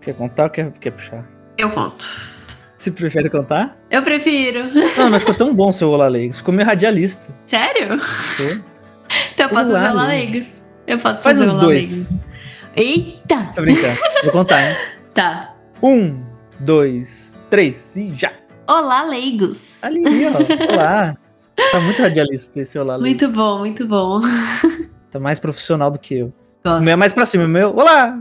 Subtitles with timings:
[0.00, 1.24] Quer contar ou quer, quer puxar?
[1.58, 2.06] Eu conto.
[2.76, 3.76] Você prefere contar?
[3.90, 4.64] Eu prefiro.
[4.96, 6.38] Não, mas ficou tão bom seu Olá Leigos.
[6.38, 7.34] Ficou meio radialista.
[7.46, 8.00] Sério?
[8.00, 8.64] Ficou.
[9.34, 10.66] Então eu posso Olá, fazer Olá Leigos.
[10.86, 11.90] Eu posso Faz fazer os Olá dois.
[11.90, 12.26] Leigos.
[12.76, 13.52] Eita!
[13.54, 13.98] Tô brincando.
[14.22, 14.76] Vou contar, hein?
[15.12, 15.54] Tá.
[15.82, 16.22] Um,
[16.60, 18.32] dois, três e já.
[18.68, 19.82] Olá, leigos.
[19.84, 20.72] Ali, ó.
[20.72, 21.16] Olá.
[21.72, 23.22] Tá muito radialista esse Olá Leigos.
[23.22, 24.20] Muito bom, muito bom.
[25.10, 26.26] Tá mais profissional do que eu.
[26.28, 26.32] O
[26.64, 26.84] Gosto.
[26.84, 27.44] meu é mais pra cima.
[27.44, 28.16] O meu, olá.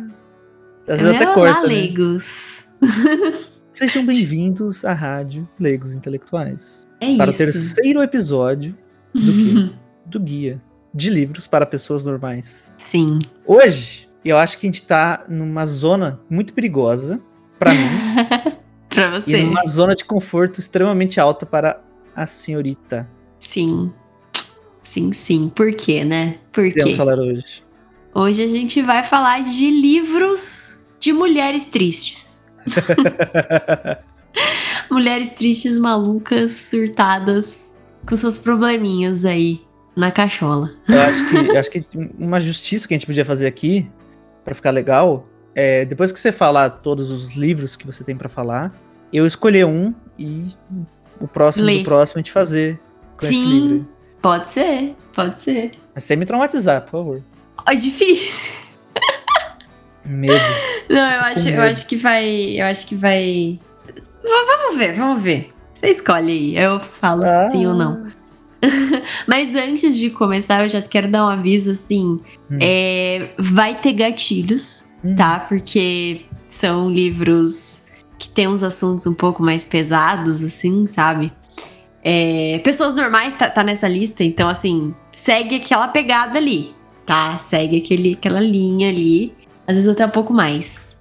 [0.90, 1.74] Às vezes Meu até Olá, corta, né?
[1.76, 2.64] leigos.
[3.72, 6.88] Sejam bem-vindos à Rádio Leigos Intelectuais.
[7.00, 7.44] É para isso.
[7.44, 8.76] o terceiro episódio
[9.14, 9.76] do quê?
[10.08, 10.60] do guia
[10.92, 12.74] de livros para pessoas normais.
[12.76, 13.20] Sim.
[13.46, 17.22] Hoje, eu acho que a gente tá numa zona muito perigosa
[17.60, 17.86] para mim
[18.90, 19.44] pra e você.
[19.44, 21.84] numa zona de conforto extremamente alta para
[22.16, 23.08] a senhorita.
[23.38, 23.94] Sim.
[24.82, 25.52] Sim, sim.
[25.54, 26.40] Por quê, né?
[26.52, 26.96] Por quê?
[26.96, 27.64] falar hoje.
[28.16, 30.79] Hoje a gente vai falar de livros
[31.10, 32.46] de mulheres tristes.
[34.92, 37.76] Mulheres tristes, malucas, surtadas,
[38.08, 39.62] com seus probleminhas aí
[39.96, 40.72] na cachola.
[40.88, 41.84] eu acho que eu acho que
[42.18, 43.90] uma justiça que a gente podia fazer aqui
[44.46, 48.30] para ficar legal é depois que você falar todos os livros que você tem para
[48.30, 48.72] falar,
[49.12, 50.46] eu escolher um e
[51.20, 51.80] o próximo Lê.
[51.80, 52.80] do próximo a gente fazer
[53.18, 53.46] com esse Sim.
[53.46, 53.88] livro.
[54.22, 55.72] Pode ser, pode ser.
[55.96, 57.24] Mas sem me traumatizar, por favor.
[57.68, 58.48] Ó, difícil.
[60.06, 60.69] Medo.
[60.90, 62.26] Não, eu acho, eu acho que vai.
[62.60, 63.60] Eu acho que vai.
[63.86, 65.54] V- Vamos ver, vamos ver.
[65.74, 66.58] Você escolhe aí.
[66.58, 67.50] Eu falo Ah.
[67.52, 68.08] sim ou não.
[69.28, 72.20] Mas antes de começar, eu já quero dar um aviso assim.
[72.52, 72.58] Hum.
[72.62, 75.16] é, vai ter gatilhos, Hum.
[75.16, 75.40] tá?
[75.48, 77.88] Porque são livros
[78.18, 81.32] que tem uns assuntos um pouco mais pesados, assim, sabe?
[82.04, 86.74] É, pessoas normais tá, tá nessa lista, então assim, segue aquela pegada ali,
[87.06, 87.38] tá?
[87.40, 89.34] Segue aquele, aquela linha ali.
[89.70, 90.98] Às vezes até um pouco mais.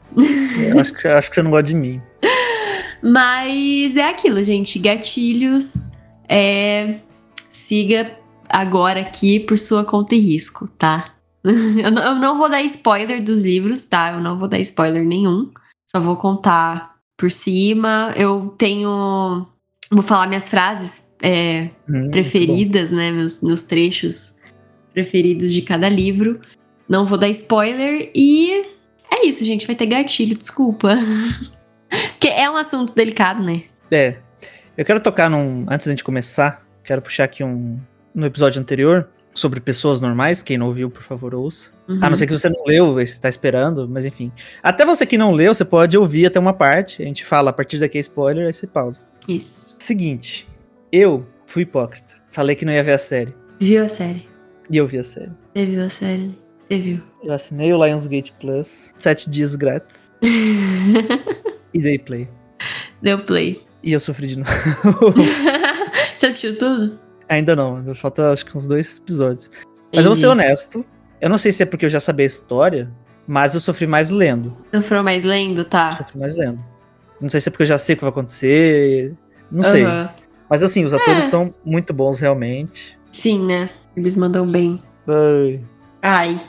[0.59, 2.03] Eu acho que, acho que você não gosta de mim.
[3.03, 4.79] Mas é aquilo, gente.
[4.79, 5.97] Gatilhos.
[6.29, 6.97] É,
[7.49, 8.13] siga
[8.47, 11.15] agora aqui por sua conta e risco, tá?
[11.43, 14.13] eu, não, eu não vou dar spoiler dos livros, tá?
[14.13, 15.51] Eu não vou dar spoiler nenhum.
[15.91, 18.13] Só vou contar por cima.
[18.19, 19.47] Eu tenho.
[19.91, 23.11] Vou falar minhas frases é, Hum, preferidas, né?
[23.11, 24.43] Meus, meus trechos
[24.93, 26.39] preferidos de cada livro.
[26.89, 28.65] Não vou dar spoiler e
[29.11, 29.67] é isso, gente.
[29.67, 30.97] Vai ter gatilho, desculpa.
[32.13, 33.65] Porque é um assunto delicado, né?
[33.91, 34.17] É.
[34.77, 35.67] Eu quero tocar num.
[35.69, 37.79] Antes da gente começar, quero puxar aqui um.
[38.15, 40.43] No episódio anterior, sobre pessoas normais.
[40.43, 41.73] Quem não ouviu, por favor, ouça.
[41.89, 42.01] Uhum.
[42.03, 44.33] A não ser que você não leu, você tá esperando, mas enfim.
[44.63, 47.03] Até você que não leu, você pode ouvir até uma parte.
[47.03, 49.07] A gente fala, a partir daqui é spoiler, aí você pausa.
[49.29, 49.77] Isso.
[49.79, 50.47] Seguinte,
[50.91, 52.17] eu fui hipócrita.
[52.31, 53.35] Falei que não ia ver a série.
[53.61, 54.29] Viu a série?
[54.71, 55.33] E eu vi a série.
[55.55, 56.48] Você viu a série?
[56.69, 57.01] Você viu?
[57.23, 60.13] Eu assinei o Lionsgate Plus, sete dias grátis,
[61.73, 62.29] e dei play.
[63.03, 63.63] Deu play.
[63.83, 64.51] E eu sofri de novo.
[66.17, 66.99] Você assistiu tudo?
[67.29, 69.51] Ainda não, ainda falta acho que uns dois episódios.
[69.95, 70.43] Mas eu vou ser Entendi.
[70.45, 70.85] honesto.
[71.21, 72.93] Eu não sei se é porque eu já sabia a história,
[73.27, 74.57] mas eu sofri mais lendo.
[74.75, 75.65] Sofreu mais lendo?
[75.65, 75.93] Tá.
[75.93, 76.65] Sofri mais lendo.
[77.21, 79.15] Não sei se é porque eu já sei o que vai acontecer.
[79.51, 79.85] Não sei.
[79.85, 80.11] Aham.
[80.51, 81.29] Mas assim, os atores É.
[81.29, 82.99] são muito bons, realmente.
[83.13, 83.69] Sim, né?
[83.97, 84.83] Eles mandam bem.
[85.07, 85.61] Ai.
[86.03, 86.41] Ai.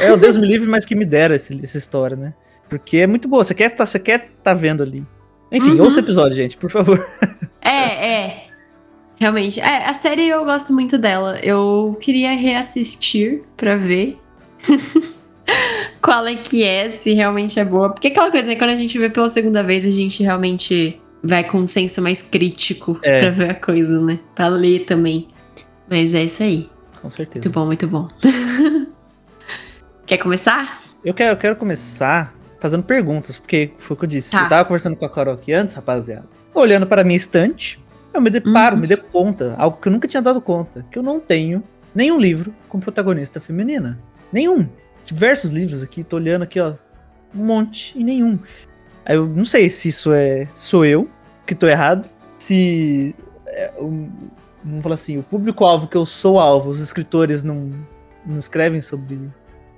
[0.00, 2.32] É o Deus me livre, mas que me dera esse- essa história, né?
[2.68, 3.44] Porque é muito boa.
[3.44, 5.04] Você quer tá, você quer tá vendo ali.
[5.52, 5.82] Enfim, Uhum.
[5.84, 7.06] ouça o episódio, gente, por favor.
[7.62, 8.44] É, é.
[9.18, 9.60] Realmente.
[9.60, 11.38] É, a série eu gosto muito dela.
[11.42, 14.18] Eu queria reassistir pra ver
[16.02, 17.90] qual é que é, se realmente é boa.
[17.90, 18.56] Porque aquela coisa, né?
[18.56, 22.22] Quando a gente vê pela segunda vez, a gente realmente vai com um senso mais
[22.22, 23.20] crítico É.
[23.20, 24.18] pra ver a coisa, né?
[24.34, 25.28] Pra ler também.
[25.88, 26.68] Mas é isso aí.
[27.00, 27.48] Com certeza.
[27.48, 28.08] Muito bom, muito bom.
[30.06, 30.82] Quer começar?
[31.04, 34.30] Eu quero, eu quero começar fazendo perguntas, porque foi o que eu disse.
[34.30, 34.44] Tá.
[34.44, 36.26] Eu tava conversando com a Carol aqui antes, rapaziada.
[36.54, 37.82] Olhando para minha estante,
[38.14, 38.82] eu me deparo, Uhum.
[38.82, 41.62] me dei conta, algo que eu nunca tinha dado conta, que eu não tenho
[41.94, 43.98] nenhum livro com protagonista feminina.
[44.32, 44.68] Nenhum.
[45.04, 46.74] Diversos livros aqui, tô olhando aqui, ó.
[47.34, 48.38] Um monte e nenhum.
[49.04, 50.48] Aí eu não sei se isso é.
[50.54, 51.08] Sou eu
[51.44, 52.08] que tô errado.
[52.38, 53.14] Se.
[53.46, 54.10] É, um,
[54.64, 57.70] vamos falar assim, o público-alvo que eu sou alvo, os escritores não,
[58.24, 59.30] não escrevem sobre.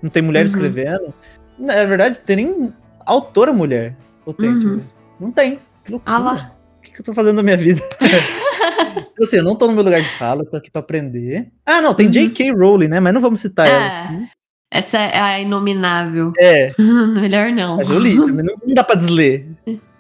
[0.02, 0.46] Não tem mulher Uhum.
[0.46, 1.14] escrevendo.
[1.58, 2.72] Na verdade, não tem nem
[3.04, 3.96] autora mulher.
[4.24, 4.48] Ou tem?
[4.48, 4.76] Uhum.
[4.76, 4.84] Ver.
[5.20, 5.58] Não tem.
[5.84, 6.16] Que loucura.
[6.16, 6.50] Ah.
[6.78, 7.80] O que, que eu tô fazendo na minha vida?
[9.20, 11.48] Assim, eu não tô no meu lugar de fala, eu tô aqui pra aprender.
[11.66, 12.12] Ah, não, tem Uhum.
[12.12, 12.52] J.K.
[12.52, 13.00] Rowling, né?
[13.00, 13.98] Mas não vamos citar ela É.
[14.04, 14.28] aqui.
[14.70, 16.32] Essa é a inominável.
[16.38, 16.72] É,
[17.18, 17.76] Melhor não.
[17.78, 18.44] mas eu li também.
[18.44, 19.46] Não, não dá pra desler.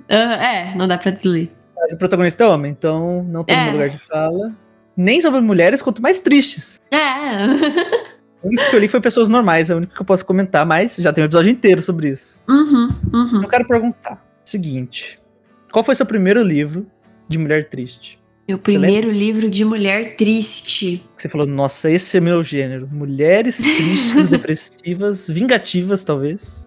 [0.08, 1.50] Ah, é, não dá pra desler.
[1.76, 3.64] Mas o protagonista é homem, então não tô no É.
[3.64, 4.52] meu lugar de fala.
[4.96, 6.80] Nem sobre mulheres, quanto mais tristes.
[6.92, 6.98] É.
[8.42, 10.64] O único que eu li foi Pessoas Normais, é o único que eu posso comentar,
[10.64, 12.42] mas já tem um episódio inteiro sobre isso.
[12.48, 13.42] Uhum, uhum.
[13.42, 15.18] Eu quero perguntar: seguinte.
[15.72, 16.86] Qual foi seu primeiro livro
[17.28, 18.18] de mulher triste?
[18.48, 21.04] Meu primeiro livro de mulher triste.
[21.14, 22.88] Você falou, nossa, esse é meu gênero.
[22.90, 26.66] Mulheres tristes, depressivas, vingativas, talvez.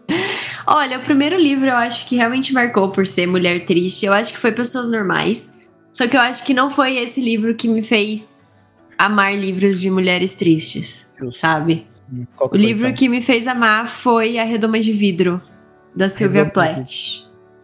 [0.67, 4.05] Olha, o primeiro livro eu acho que realmente marcou por ser mulher triste.
[4.05, 5.55] Eu acho que foi Pessoas Normais.
[5.91, 8.40] Só que eu acho que não foi esse livro que me fez
[9.05, 11.87] amar livros de mulheres tristes, sabe?
[12.35, 12.97] Qual O livro então?
[12.97, 15.41] que me fez amar foi A Redoma de Vidro,
[15.95, 16.89] da Sylvia Plath.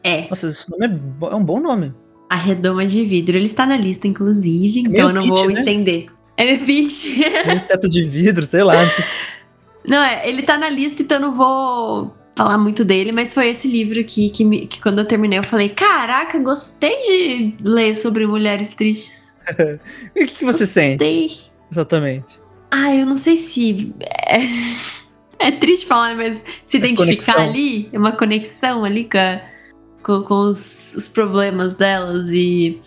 [0.03, 1.93] É, Nossa, esse nome é, bo- é um bom nome.
[2.29, 3.37] A Redoma de Vidro.
[3.37, 5.59] Ele está na lista, inclusive, É então eu não pitch, vou né?
[5.59, 6.07] estender.
[6.37, 7.05] É meu pitch.
[7.47, 8.75] Um teto de vidro, sei lá.
[9.87, 13.49] Não, é, ele tá na lista, então eu não vou falar muito dele, mas foi
[13.49, 17.95] esse livro que, que, me- que quando eu terminei eu falei: Caraca, gostei de ler
[17.95, 19.35] sobre mulheres tristes.
[20.15, 20.97] E o que, que você sente?
[21.03, 21.31] Gostei.
[21.71, 22.39] Exatamente.
[22.71, 23.93] Ah, eu não sei se.
[24.27, 24.39] É,
[25.47, 27.39] é triste falar, mas se É identificar conexão.
[27.39, 29.41] ali, é uma conexão ali com, a-
[30.03, 32.79] com, com os, os problemas delas e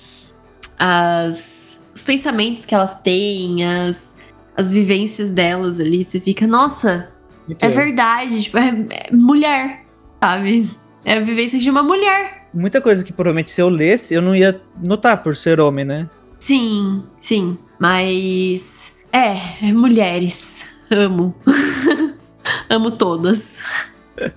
[0.78, 4.16] as, os pensamentos que elas têm, as,
[4.56, 6.04] as vivências delas ali.
[6.04, 7.10] Você fica, nossa,
[7.50, 7.76] Muito é bem.
[7.76, 9.84] verdade, tipo, é, é mulher,
[10.22, 10.70] sabe?
[11.04, 12.46] É a vivência de uma mulher.
[12.54, 16.08] Muita coisa que provavelmente se eu lesse, eu não ia notar por ser homem, né?
[16.38, 17.58] Sim, sim.
[17.78, 18.98] Mas.
[19.12, 20.64] É, é mulheres.
[20.90, 21.34] Amo.
[22.70, 23.60] Amo todas.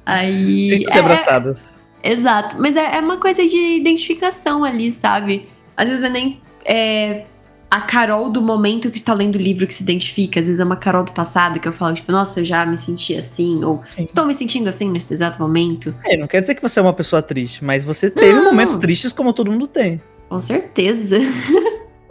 [0.05, 0.69] Aí.
[0.69, 1.83] Sintam-se é- abraçadas.
[2.03, 2.55] Exato.
[2.59, 5.47] Mas é, é uma coisa de identificação ali, sabe?
[5.77, 7.25] Às vezes é nem é,
[7.73, 10.39] a Carol do momento que está lendo o livro que se identifica.
[10.39, 12.77] Às vezes é uma Carol do passado que eu falo, tipo, nossa, eu já me
[12.77, 13.63] senti assim.
[13.63, 14.03] Ou Sim.
[14.03, 15.91] estou me sentindo assim nesse exato momento.
[16.05, 18.43] É, não quer dizer que você é uma pessoa triste, mas você teve Não.
[18.43, 19.99] momentos tristes como todo mundo tem.
[20.29, 21.17] Com certeza.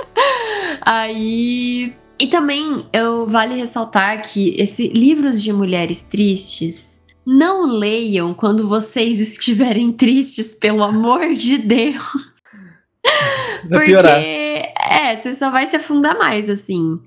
[0.83, 1.95] Aí.
[2.19, 9.21] E também eu vale ressaltar que esse livros de mulheres tristes não leiam quando vocês
[9.23, 12.33] estiverem tristes, pelo amor de Deus.
[13.69, 14.21] Vai Porque piorar.
[15.03, 16.99] É, você só vai se afundar mais, assim.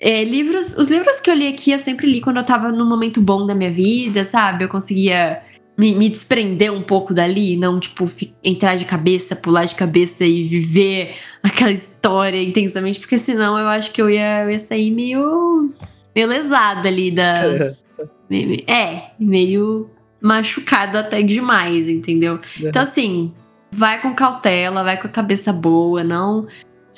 [0.00, 2.88] É, livros, os livros que eu li aqui, eu sempre li quando eu tava num
[2.88, 4.64] momento bom da minha vida, sabe?
[4.64, 5.42] Eu conseguia
[5.76, 10.24] me, me desprender um pouco dali, não, tipo, fi- entrar de cabeça, pular de cabeça
[10.24, 14.90] e viver aquela história intensamente, porque senão eu acho que eu ia, eu ia sair
[14.90, 15.72] meio,
[16.14, 17.34] meio lesada ali da.
[18.66, 19.88] É, meio
[20.20, 22.38] machucada até demais, entendeu?
[22.68, 23.32] Então, assim,
[23.70, 26.46] vai com cautela, vai com a cabeça boa, não.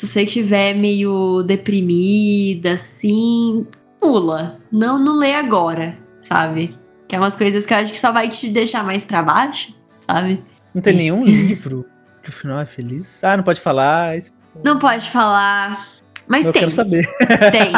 [0.00, 3.66] Se você estiver meio deprimida, assim,
[4.00, 4.58] pula.
[4.72, 6.74] Não, não lê agora, sabe?
[7.06, 9.74] Que é umas coisas que eu acho que só vai te deixar mais pra baixo,
[10.00, 10.42] sabe?
[10.74, 11.84] Não tem nenhum livro
[12.22, 13.22] que o final é feliz.
[13.22, 14.16] Ah, não pode falar.
[14.16, 14.32] isso-
[14.64, 15.86] Não pode falar.
[16.26, 17.06] Mas eu tem, quero saber.
[17.52, 17.72] tem.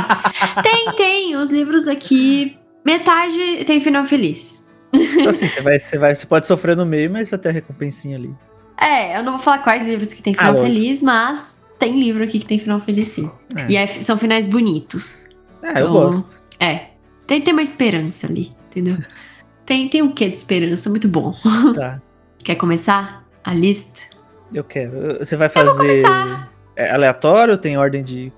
[0.63, 1.37] Tem, tem.
[1.37, 4.65] Os livros aqui, metade tem final feliz.
[4.95, 7.53] Então, assim, você, vai, você, vai, você pode sofrer no meio, mas vai ter a
[7.53, 8.33] recompensinha ali.
[8.81, 10.69] É, eu não vou falar quais livros que tem Ah, final lógico.
[10.73, 13.31] feliz, mas tem livro aqui que tem final feliz sim.
[13.57, 13.71] É.
[13.71, 15.37] E é- são finais bonitos.
[15.63, 16.43] É, eu Então, gosto.
[16.61, 16.87] É.
[17.27, 18.97] Tem, tem uma esperança ali, entendeu?
[19.67, 21.35] tem, tem um quê de esperança muito bom.
[21.75, 22.01] Tá,
[22.45, 24.01] Quer começar a lista?
[24.55, 25.19] eu quero.
[25.19, 26.03] Você vai fazer.
[26.77, 27.57] É aleatório?
[27.59, 28.33] Tem ordem de.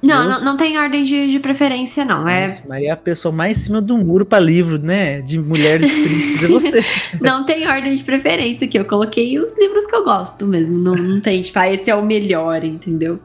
[0.00, 2.28] Não, não, não tem ordem de, de preferência, não.
[2.28, 5.20] É, Nossa, Mas é a pessoa mais em cima do muro pra livro, né?
[5.20, 6.42] De mulheres tristes.
[6.42, 6.84] É você.
[7.20, 8.78] não tem ordem de preferência aqui.
[8.78, 10.78] Eu coloquei os livros que eu gosto mesmo.
[10.78, 13.18] Não, não tem, tipo, ah, esse é o melhor, entendeu?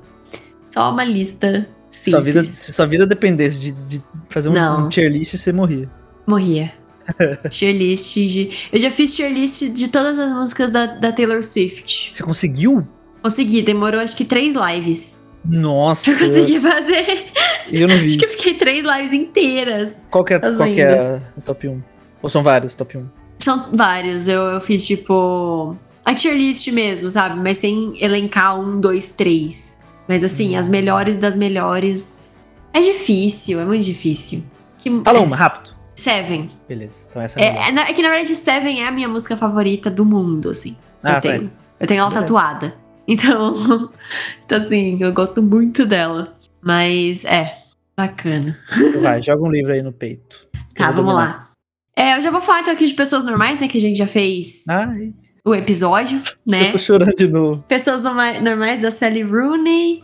[0.65, 2.12] Só uma lista simples.
[2.12, 4.88] sua vida, se sua vida dependesse de, de fazer um, Não.
[4.88, 5.88] um tier list, você morria.
[6.25, 6.74] Morria.
[7.50, 8.50] tier list de.
[8.72, 12.12] Eu já fiz tier list de todas as músicas da, da Taylor Swift.
[12.13, 12.88] Você conseguiu?
[13.22, 15.23] Consegui, demorou acho que três lives.
[15.46, 17.26] Nossa, Eu consegui fazer.
[17.72, 20.08] eu não vi Acho que eu fiquei três lives inteiras.
[20.10, 21.84] Qual que é, qual que é o top 1?
[22.22, 23.06] Ou são vários top 1?
[23.40, 24.28] São vários.
[24.28, 25.76] Eu, eu fiz tipo.
[26.06, 27.40] A tier list mesmo, sabe?
[27.40, 29.82] Mas sem elencar um, dois, três.
[30.08, 30.60] Mas assim, Hum.
[30.60, 32.54] as melhores das melhores.
[32.74, 34.44] É difícil, é muito difícil.
[34.78, 34.90] Que...
[35.04, 35.74] Fala uma, rápido.
[35.96, 36.50] Seven.
[36.68, 39.08] Beleza, então essa é, a É, é, é que na verdade Seven é a minha
[39.08, 40.76] música favorita do mundo, assim.
[41.04, 41.40] Ah, eu tenho.
[41.42, 41.52] vai.
[41.80, 42.26] Eu tenho ela Beleza.
[42.26, 42.76] tatuada.
[43.08, 43.54] Então,
[44.46, 46.38] então, assim, eu gosto muito dela.
[46.62, 47.58] Mas é,
[47.98, 48.58] bacana.
[49.02, 50.48] Vai, joga um livro aí no peito.
[50.76, 51.50] Tá, vamos lá.
[51.96, 53.68] É, eu já vou falar então aqui de pessoas normais, né?
[53.68, 55.14] Que a gente já fez Ai,
[55.46, 56.68] o episódio, né?
[56.68, 57.64] eu tô chorando de novo.
[57.68, 60.04] Pessoas norma- normais da Sally Rooney.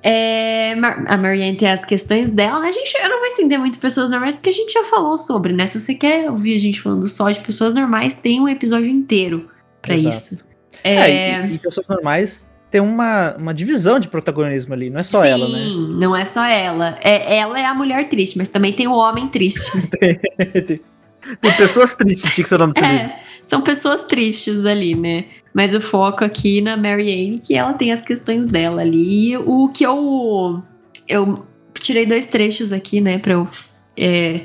[0.00, 0.74] É,
[1.06, 2.68] a Marianne tem as questões dela, né?
[2.68, 5.52] A gente, eu não vou estender muito pessoas normais, porque a gente já falou sobre,
[5.52, 5.66] né?
[5.66, 9.48] Se você quer ouvir a gente falando só de pessoas normais, tem um episódio inteiro
[9.82, 10.14] pra Exato.
[10.14, 10.47] isso.
[10.82, 15.04] É, É, e, e pessoas normais tem uma, uma divisão de protagonismo ali, não é
[15.04, 15.64] só Sim, ela, né?
[15.98, 16.98] não é só ela.
[17.02, 19.70] É, ela é a mulher triste, mas também tem o homem triste.
[19.98, 20.20] tem,
[21.40, 25.24] tem pessoas tristes, tinha que ser o nome desse é, são pessoas tristes ali, né?
[25.54, 29.30] Mas o foco aqui na Mary Anne, que ela tem as questões dela ali.
[29.30, 30.62] E o que eu.
[31.08, 33.48] Eu tirei dois trechos aqui, né, pra eu
[33.96, 34.42] é,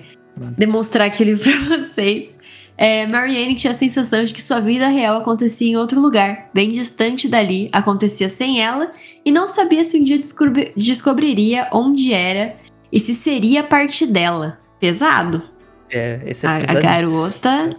[0.58, 2.33] demonstrar aqui o livro pra vocês.
[2.78, 6.70] É, Marianne tinha a sensação de que sua vida real acontecia em outro lugar, bem
[6.70, 8.92] distante dali, acontecia sem ela,
[9.24, 12.56] e não sabia se um dia descobri- descobriria onde era
[12.92, 14.60] e se seria parte dela.
[14.80, 15.42] Pesado.
[15.90, 17.78] É, esse é A, a garota.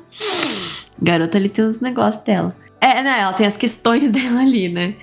[1.03, 2.57] Garota ali tem os negócios dela.
[2.81, 3.21] É, né?
[3.21, 4.95] Ela tem as questões dela ali, né?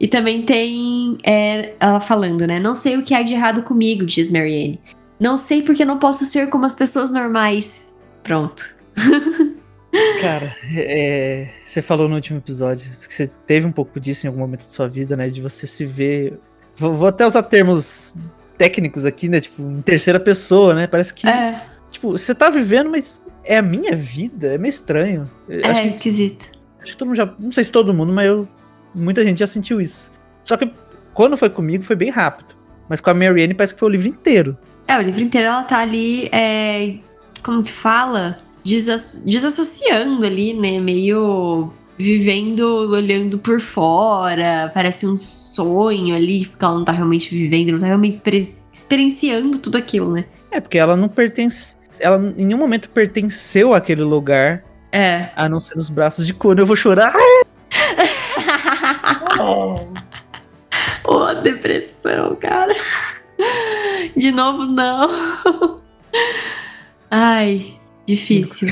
[0.00, 2.58] E também tem é, ela falando, né?
[2.58, 4.80] Não sei o que há de errado comigo, diz Marianne.
[5.20, 7.94] Não sei porque não posso ser como as pessoas normais.
[8.22, 8.74] Pronto.
[10.20, 14.40] Cara, é, você falou no último episódio que você teve um pouco disso em algum
[14.40, 15.28] momento da sua vida, né?
[15.28, 16.38] De você se ver.
[16.76, 18.16] Vou, vou até usar termos
[18.58, 19.40] técnicos aqui, né?
[19.40, 20.86] Tipo, em terceira pessoa, né?
[20.86, 21.28] Parece que.
[21.28, 21.62] É,
[21.94, 24.54] Tipo, você tá vivendo, mas é a minha vida?
[24.54, 25.30] É meio estranho.
[25.48, 26.50] Eu Acho, é que, esquisito.
[26.82, 27.32] acho que todo mundo já.
[27.38, 28.48] Não sei se todo mundo, mas eu.
[28.92, 30.10] Muita gente já sentiu isso.
[30.42, 30.68] Só que
[31.12, 32.56] quando foi comigo foi bem rápido.
[32.88, 34.58] Mas com a Marianne parece que foi o livro inteiro.
[34.88, 36.96] É, o livro inteiro ela tá ali, é,
[37.44, 38.40] como que fala?
[38.64, 40.80] Desasso- desassociando ali, né?
[40.80, 44.70] Meio vivendo, olhando por fora.
[44.74, 48.38] Parece um sonho ali, porque ela não tá realmente vivendo, não tá realmente experi-
[48.72, 50.24] experienciando tudo aquilo, né?
[50.50, 51.76] É, porque ela não pertence.
[52.00, 55.28] Ela em nenhum momento pertenceu àquele lugar, É.
[55.36, 56.62] a não ser nos braços de Conan.
[56.62, 57.12] Eu vou chorar.
[61.04, 62.74] Ô, depressão, cara.
[64.16, 65.80] De novo, não.
[67.10, 68.68] Ai, difícil.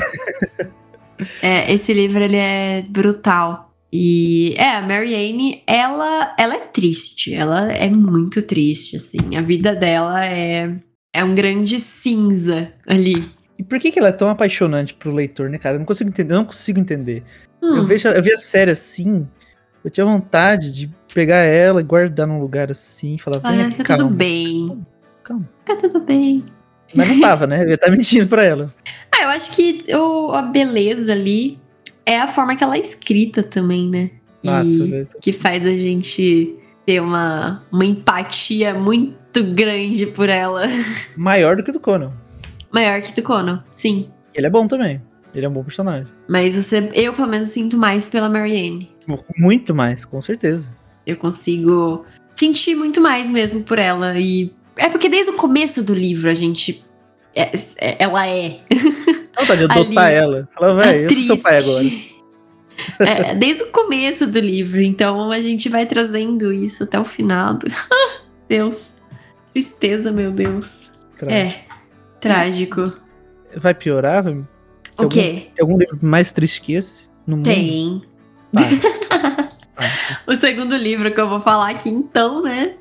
[1.41, 3.71] É, esse livro, ele é brutal.
[3.91, 7.33] E, é, a Mary Anne, ela, ela é triste.
[7.33, 9.35] Ela é muito triste, assim.
[9.37, 10.75] A vida dela é,
[11.13, 13.31] é um grande cinza ali.
[13.57, 15.75] E por que, que ela é tão apaixonante pro leitor, né, cara?
[15.75, 16.33] Eu não consigo entender.
[16.33, 17.23] Eu não consigo entender.
[17.61, 19.27] Eu, Hum, vejo, eu vi a série assim.
[19.85, 23.17] Eu tinha vontade de pegar ela e guardar num lugar assim.
[23.17, 23.35] Falar,
[23.71, 24.03] fica calma.
[24.03, 24.85] tudo bem.
[25.23, 25.47] Calma.
[25.59, 26.43] Fica tudo bem.
[26.95, 27.63] Mas não tava, né?
[27.63, 28.73] Eu ia estar mentindo pra ela.
[29.23, 31.57] Ah, eu acho que o, a beleza ali
[32.05, 34.09] é a forma que ela é escrita também, né?
[34.43, 35.07] E Nossa, velho.
[35.21, 40.63] que faz a gente ter uma, uma empatia muito grande por ela.
[41.15, 42.11] Maior do que do Conan.
[42.71, 44.09] Maior que do Conan, sim.
[44.35, 45.01] Ele é bom também.
[45.33, 46.07] Ele é um bom personagem.
[46.27, 48.91] Mas você, eu, pelo menos, sinto mais pela Marianne.
[49.37, 50.75] Muito mais, com certeza.
[51.07, 54.19] Eu consigo sentir muito mais mesmo por ela.
[54.19, 56.83] E é porque desde o começo do livro a gente.
[57.35, 58.59] é- é- ela é.
[59.43, 60.49] Vontade de adotar Ali, ela.
[60.53, 61.79] Fala, velho, eu sou seu pai agora.
[61.79, 62.13] triste.
[62.99, 67.53] É, desde o começo do livro, então a gente vai trazendo isso até o final.
[67.53, 67.67] Do...
[68.49, 68.93] Deus.
[69.53, 70.89] Tristeza, meu Deus.
[71.15, 71.55] Tra- É.
[72.19, 72.91] Trágico.
[73.55, 74.23] Vai piorar?
[74.23, 74.43] Vai...
[74.97, 75.49] O quê?
[75.53, 77.07] Tem algum livro mais triste que esse?
[77.27, 77.45] No mundo?
[77.45, 78.01] Tem.
[80.27, 82.75] O segundo livro que eu vou falar aqui, então, né?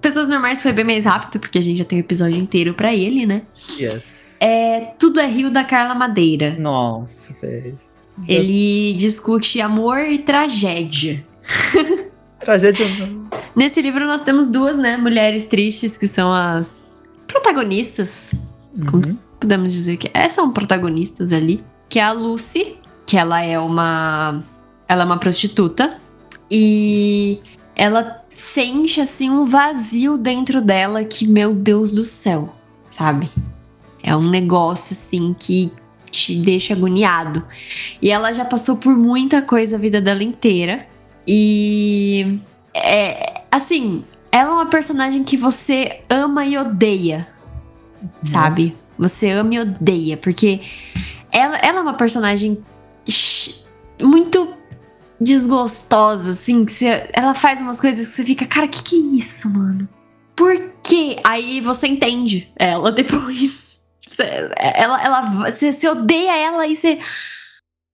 [0.00, 2.94] Pessoas Normais foi bem mais rápido, porque a gente já tem o episódio inteiro pra
[2.94, 3.42] ele, né?
[3.78, 4.17] Yes.
[4.40, 6.56] É Tudo é Rio da Carla Madeira.
[6.58, 7.78] Nossa, velho.
[8.26, 11.24] Ele discute amor e tragédia.
[12.38, 12.86] Tragédia.
[13.54, 18.34] Nesse livro nós temos duas, né, mulheres tristes que são as protagonistas,
[18.74, 19.18] Uhum.
[19.40, 22.76] podemos dizer que é, são protagonistas ali, que é a Lucy,
[23.06, 24.44] que ela é uma
[24.86, 25.98] ela é uma prostituta
[26.50, 27.40] e
[27.74, 32.54] ela sente assim um vazio dentro dela que meu Deus do céu,
[32.86, 33.28] sabe?
[34.02, 35.72] É um negócio assim que
[36.10, 37.44] te deixa agoniado.
[38.00, 40.86] E ela já passou por muita coisa a vida dela inteira.
[41.26, 42.38] E
[42.74, 47.26] é assim, ela é uma personagem que você ama e odeia,
[48.22, 48.74] sabe?
[48.98, 50.60] Você ama e odeia, porque
[51.30, 52.58] ela, ela é uma personagem
[54.02, 54.48] muito
[55.20, 59.16] desgostosa, assim, que você- ela faz umas coisas que você fica, cara, que que é
[59.18, 59.88] isso, mano?
[60.36, 61.16] Por quê?
[61.24, 63.67] Aí você entende ela depois.
[64.08, 66.98] Você- ela, ela, você, você odeia ela e você.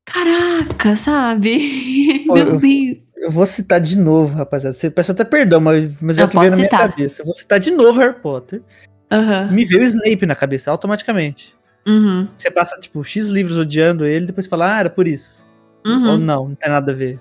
[0.07, 2.25] Caraca, sabe?
[2.29, 3.17] Pô, Meu eu- Deus.
[3.17, 4.75] Eu vou citar de novo, rapaziada.
[4.75, 7.23] Você peço até perdão, mas, mas é Eu o que veio na minha cabeça.
[7.23, 8.63] Eu vou citar de novo Harry Potter.
[9.11, 9.49] Aham.
[9.51, 11.55] Me veio o Snape na cabeça automaticamente.
[11.87, 12.29] Uhum.
[12.37, 15.47] Você passa, tipo, X livros odiando ele, depois fala, ah, era por isso.
[15.87, 16.11] Uhum.
[16.11, 17.19] Ou não, não tem nada a ver.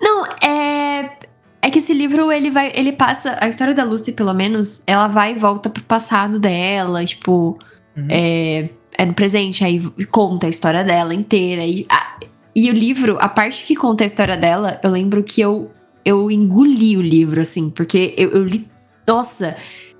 [0.00, 1.18] Não, é.
[1.60, 2.72] É que esse livro, ele vai.
[2.74, 3.36] Ele passa.
[3.40, 7.04] A história da Lucy, pelo menos, ela vai e volta pro passado dela.
[7.04, 7.58] Tipo,
[7.98, 8.06] Uhum.
[8.10, 11.64] é, é no presente, aí conta a história dela inteira.
[11.64, 12.18] E, a-
[12.54, 15.70] e o livro, a parte que conta a história dela, eu lembro que eu
[16.04, 18.66] eu engoli o livro, assim, porque eu, eu li.
[19.06, 19.56] Nossa,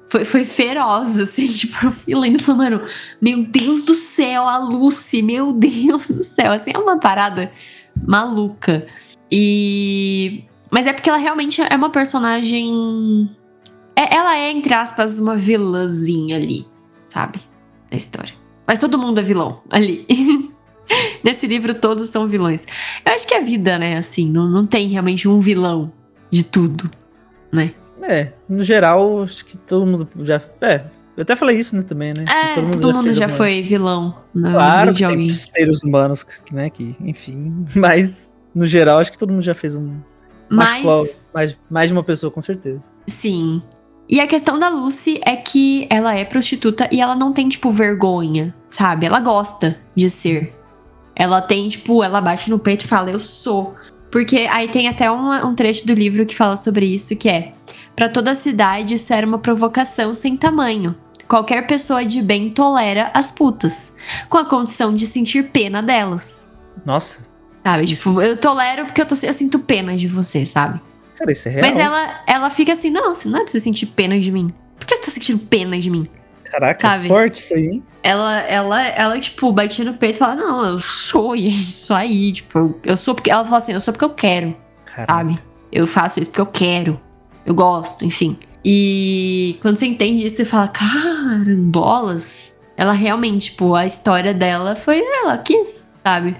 [0.09, 2.81] foi, foi feroz, assim, tipo, eu fui lendo falando, mano,
[3.21, 7.51] meu Deus do céu, a Lucy, meu Deus do céu, assim, é uma parada
[8.07, 8.87] maluca.
[9.31, 10.45] E.
[10.71, 13.29] Mas é porque ela realmente é uma personagem.
[13.95, 16.67] É, ela é, entre aspas, uma vilãzinha ali,
[17.07, 17.41] sabe?
[17.91, 18.35] Da história.
[18.67, 20.07] Mas todo mundo é vilão ali.
[21.23, 22.67] Nesse livro, todos são vilões.
[23.05, 25.93] Eu acho que a vida, né, assim, não, não tem realmente um vilão
[26.31, 26.91] de tudo,
[27.53, 27.75] né?
[28.03, 30.41] É, no geral, acho que todo mundo já.
[30.61, 30.85] É,
[31.17, 32.25] eu até falei isso, né, também, né?
[32.29, 35.27] É, todo mundo, todo já, mundo já foi vilão na claro, de alguém.
[35.27, 37.67] Tem seres humanos, né, que, enfim.
[37.75, 39.97] Mas, no geral, acho que todo mundo já fez um.
[40.49, 40.85] Mas.
[41.35, 42.81] Mais, mais de uma pessoa, com certeza.
[43.07, 43.63] Sim.
[44.09, 47.71] E a questão da Lucy é que ela é prostituta e ela não tem, tipo,
[47.71, 49.05] vergonha, sabe?
[49.05, 50.55] Ela gosta de ser.
[51.15, 53.75] Ela tem, tipo, ela bate no peito e fala, eu sou.
[54.11, 57.53] Porque aí tem até uma, um trecho do livro que fala sobre isso, que é
[57.95, 60.95] para toda a cidade isso era uma provocação sem tamanho.
[61.27, 63.93] Qualquer pessoa de bem tolera as putas,
[64.31, 66.51] com a condição de sentir pena delas.
[66.87, 67.27] Nossa.
[67.63, 70.81] Sabe, tipo, eu tolero porque eu, tô, eu sinto pena de você, sabe?
[71.19, 71.69] Cara, isso é real.
[71.69, 74.55] Mas ela, ela fica assim, não, você não é pra você sentir pena de mim.
[74.79, 76.09] Por que você tá sentindo pena de mim?
[76.45, 77.09] Caraca, sabe?
[77.09, 77.83] forte isso aí, hein?
[78.03, 82.79] Ela, ela, ela, tipo, batia no peito e fala, não, eu sou isso aí, tipo,
[82.85, 83.31] eu sou porque.
[83.31, 84.57] Ela fala assim, eu sou porque eu quero.
[84.87, 85.13] Caraca.
[85.13, 85.39] Sabe?
[85.71, 87.01] Eu faço isso porque eu quero.
[87.45, 88.39] Eu gosto, enfim.
[88.65, 92.57] E quando você entende isso, você fala, carambolas.
[92.77, 96.37] Ela realmente, tipo, a história dela foi ela quis, sabe?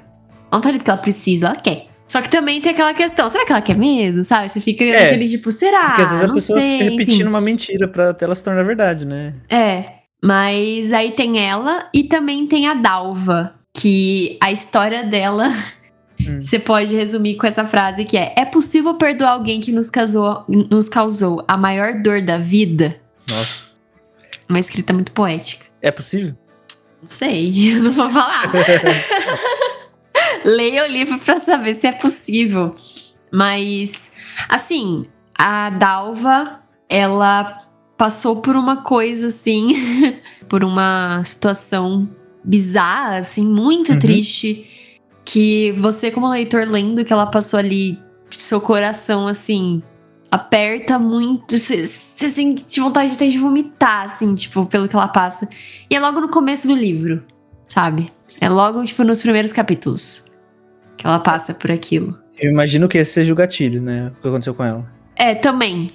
[0.51, 1.89] Não tá ali porque ela precisa, ela quer.
[2.09, 4.49] Só que também tem aquela questão, será que ela quer mesmo, sabe?
[4.49, 5.89] Você fica é, naquele tipo, será?
[5.89, 7.29] Porque às vezes a não pessoa sei, fica repetindo enfim.
[7.29, 9.35] uma mentira pra até ela se tornar verdade, né?
[9.51, 9.99] É.
[10.25, 15.49] Mas aí tem ela e também tem a Dalva, que a história dela
[16.21, 16.41] hum.
[16.41, 20.45] você pode resumir com essa frase que é: É possível perdoar alguém que nos, casou,
[20.49, 22.97] nos causou a maior dor da vida?
[23.29, 23.69] Nossa.
[24.49, 25.67] Uma escrita muito poética.
[25.83, 26.35] É possível?
[27.03, 28.51] Não sei, eu não vou falar.
[30.45, 32.75] Leia o livro para saber se é possível.
[33.33, 34.11] Mas,
[34.49, 37.59] assim, a Dalva, ela
[37.97, 39.75] passou por uma coisa assim,
[40.49, 42.09] por uma situação
[42.45, 43.99] bizarra, assim, muito uhum.
[43.99, 47.99] triste, que você como leitor lendo que ela passou ali,
[48.31, 49.83] seu coração assim
[50.31, 55.49] aperta muito, você sente vontade até de vomitar, assim, tipo, pelo que ela passa.
[55.91, 57.25] E é logo no começo do livro,
[57.67, 58.13] sabe?
[58.39, 60.28] É logo, tipo, nos primeiros capítulos
[60.99, 62.19] que ela passa por aquilo.
[62.39, 64.13] Eu imagino que esse seja o gatilho, né?
[64.19, 64.85] O que aconteceu com ela.
[65.17, 65.93] É, também.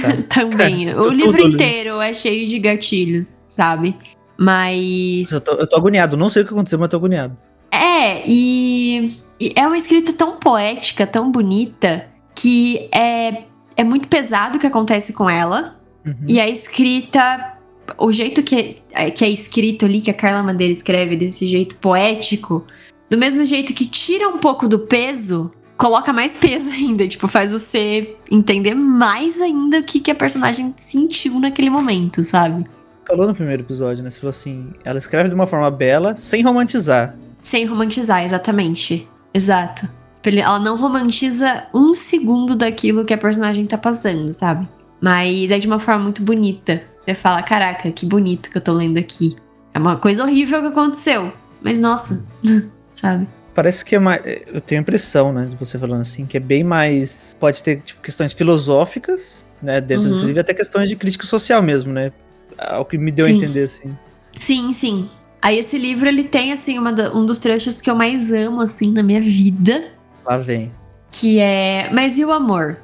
[0.00, 0.38] Tá.
[0.48, 0.90] Também.
[0.90, 3.96] É, o livro inteiro é cheio de gatilhos, sabe?
[4.38, 5.32] Mas.
[5.32, 6.16] Eu tô, eu tô agoniado.
[6.16, 7.36] Não sei o que aconteceu, mas eu tô agoniado.
[7.70, 13.42] É, e, e é uma escrita tão poética, tão bonita, que é,
[13.76, 15.76] é muito pesado o que acontece com ela.
[16.06, 16.14] Uhum.
[16.28, 17.58] E a escrita,
[17.98, 21.76] o jeito que é, que é escrito ali, que a Carla Madeira escreve desse jeito
[21.76, 22.64] poético,
[23.08, 27.52] do mesmo jeito que tira um pouco do peso, coloca mais peso ainda, tipo, faz
[27.52, 32.66] você entender mais ainda o que, que a personagem sentiu naquele momento, sabe?
[33.06, 34.10] Falou no primeiro episódio, né?
[34.10, 37.14] Você falou assim, ela escreve de uma forma bela, sem romantizar.
[37.42, 39.06] Sem romantizar, exatamente.
[39.32, 39.86] Exato.
[40.24, 44.66] Ela não romantiza um segundo daquilo que a personagem tá passando, sabe?
[45.02, 46.82] Mas é de uma forma muito bonita.
[47.04, 49.36] Você fala, caraca, que bonito que eu tô lendo aqui.
[49.74, 51.30] É uma coisa horrível que aconteceu.
[51.62, 52.26] Mas nossa,
[53.04, 53.28] sabe?
[53.54, 54.20] Parece que é mais.
[54.46, 57.36] Eu tenho a impressão, né, de você falando assim, que é bem mais.
[57.38, 60.12] Pode ter tipo, questões filosóficas, né, dentro uhum.
[60.12, 62.10] desse livro, até questões de crítica social mesmo, né?
[62.58, 63.32] Ao que me deu sim.
[63.32, 63.96] a entender, assim.
[64.38, 65.08] Sim, sim.
[65.40, 68.90] Aí esse livro, ele tem, assim, uma, um dos trechos que eu mais amo, assim,
[68.90, 69.84] na minha vida.
[70.26, 70.72] Lá vem.
[71.12, 71.90] Que é.
[71.92, 72.78] Mas e o amor?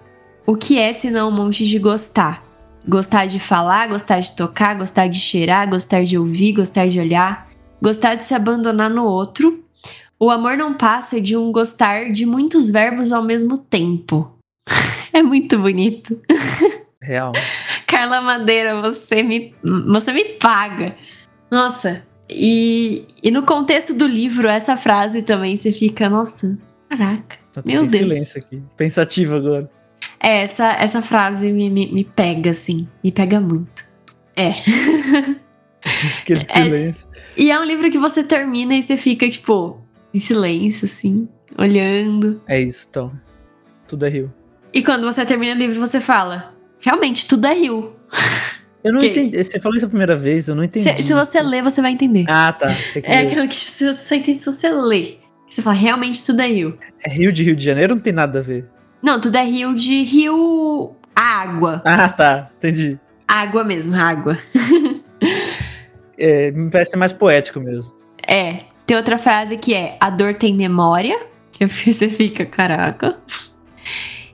[0.47, 2.45] O que é senão um monte de gostar?
[2.87, 7.49] Gostar de falar, gostar de tocar, gostar de cheirar, gostar de ouvir, gostar de olhar,
[7.83, 9.65] gostar de se abandonar no outro
[10.21, 14.37] o amor não passa de um gostar de muitos verbos ao mesmo tempo.
[15.13, 16.21] é muito bonito.
[17.03, 17.33] Real.
[17.87, 20.95] Carla Madeira, você me, você me paga.
[21.51, 27.39] Nossa, e, e no contexto do livro, essa frase também você fica, nossa, caraca.
[27.65, 28.03] meu Deus.
[28.03, 28.63] silêncio aqui.
[28.77, 29.71] Pensativo agora.
[30.21, 32.87] É, essa, essa frase me, me, me pega, assim.
[33.03, 33.85] Me pega muito.
[34.37, 34.51] É.
[36.21, 37.09] Aquele é, silêncio.
[37.13, 39.81] É, e é um livro que você termina e você fica, tipo,
[40.13, 42.41] em silêncio, assim, olhando.
[42.47, 43.13] É isso, então.
[43.89, 44.33] Tudo é rio.
[44.73, 47.93] E quando você termina o livro, você fala: realmente, tudo é rio.
[48.83, 49.45] Eu não entendi.
[49.45, 50.89] Você falou isso a primeira vez, eu não entendi.
[50.97, 52.25] Se, se você ler, você vai entender.
[52.27, 52.69] Ah, tá.
[53.03, 55.21] É aquilo que você só entende se você ler.
[55.47, 56.79] Você fala, realmente tudo é rio.
[57.05, 58.65] É Rio de Rio de Janeiro não tem nada a ver.
[59.03, 60.95] Não, tudo é rio de rio.
[61.15, 61.83] Água.
[61.85, 62.51] Ah, tá.
[62.57, 62.99] Entendi.
[63.29, 64.39] Água mesmo, água.
[66.23, 67.97] É, me parece mais poético mesmo.
[68.29, 68.61] É.
[68.91, 71.17] Tem outra frase que é: a dor tem memória.
[71.53, 73.17] Que você fica, caraca.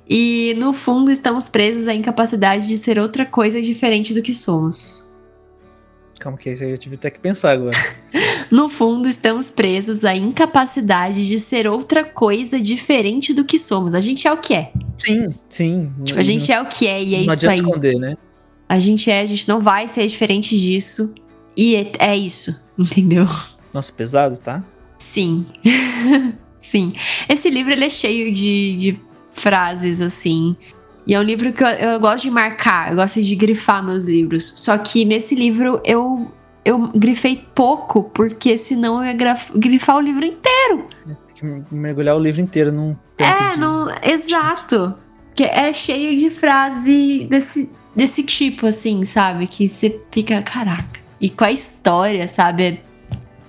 [0.09, 5.12] E no fundo estamos presos à incapacidade de ser outra coisa diferente do que somos.
[6.19, 7.77] Calma que eu tive até que pensar agora.
[8.51, 13.92] No fundo, estamos presos à incapacidade de ser outra coisa diferente do que somos.
[13.92, 14.73] A gente é o que é.
[14.97, 15.92] Sim, sim.
[16.05, 17.57] Tipo, a gente é o que é e é não isso aí.
[17.57, 18.16] esconder, né?
[18.69, 21.12] A gente é, a gente não vai ser diferente disso.
[21.57, 23.27] E é, é isso, entendeu?
[23.77, 24.65] Nossa, pesado, tá?
[24.99, 25.45] Sim.
[26.59, 26.95] Sim.
[27.29, 29.01] Esse livro ele é cheio de, de
[29.33, 30.57] frases assim.
[31.07, 34.07] E é um livro que eu, eu, gosto de marcar, eu gosto de grifar meus
[34.07, 34.55] livros.
[34.57, 36.33] Só que nesse livro eu,
[36.65, 40.89] eu grifei pouco, porque senão eu ia graf, grifar o livro inteiro.
[41.39, 42.97] Tem que mergulhar o livro inteiro num.
[43.19, 43.61] É, de...
[43.61, 44.95] não, exato.
[45.35, 49.47] Que é cheio de frase desse, desse tipo, assim, sabe?
[49.47, 50.99] Que você fica, caraca.
[51.21, 52.86] E com a história, sabe?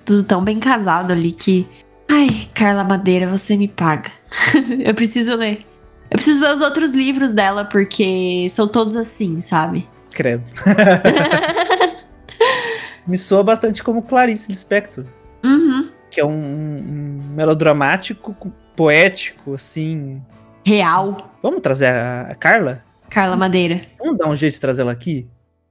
[0.08, 1.68] Tudo tão bem casado ali que.
[2.10, 4.10] Ai, Carla Madeira, você me paga.
[4.82, 5.66] eu preciso ler.
[6.10, 9.86] Eu preciso ver os outros livros dela, porque são todos assim, sabe?
[10.10, 10.44] Credo.
[13.06, 15.04] Me soa bastante como Clarice Lispector.
[15.44, 15.90] Uhum.
[16.10, 18.34] Que é um, um, melodramático,
[18.74, 20.22] poético, assim.
[20.66, 21.34] Real.
[21.42, 22.82] Vamos trazer a, a Carla?
[23.10, 23.82] Carla Madeira.
[23.98, 25.28] Vamos dar um jeito de trazer ela aqui?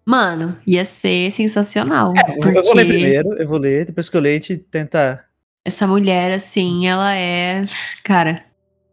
[0.08, 2.13] Mano, ia ser sensacional.
[2.15, 2.60] É, porque...
[2.60, 5.22] Eu vou ler primeiro, eu vou ler, depois que eu ler, a gente tenta.
[5.65, 7.65] Essa mulher, assim, ela é.
[8.06, 8.46] Cara,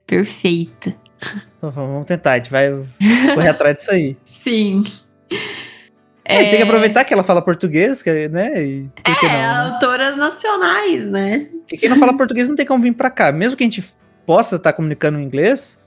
[0.04, 0.92] perfeita.
[1.56, 2.68] Então, vamos tentar, a gente vai
[3.32, 4.16] correr atrás disso aí.
[4.24, 4.82] Sim.
[6.24, 8.64] É, A gente tem que aproveitar que ela fala português, né?
[8.64, 9.70] E, é, não, né?
[9.70, 11.48] autoras nacionais, né?
[11.70, 13.30] E quem não fala português não tem como vir pra cá.
[13.30, 13.94] Mesmo que a gente
[14.26, 15.78] possa estar tá comunicando em inglês,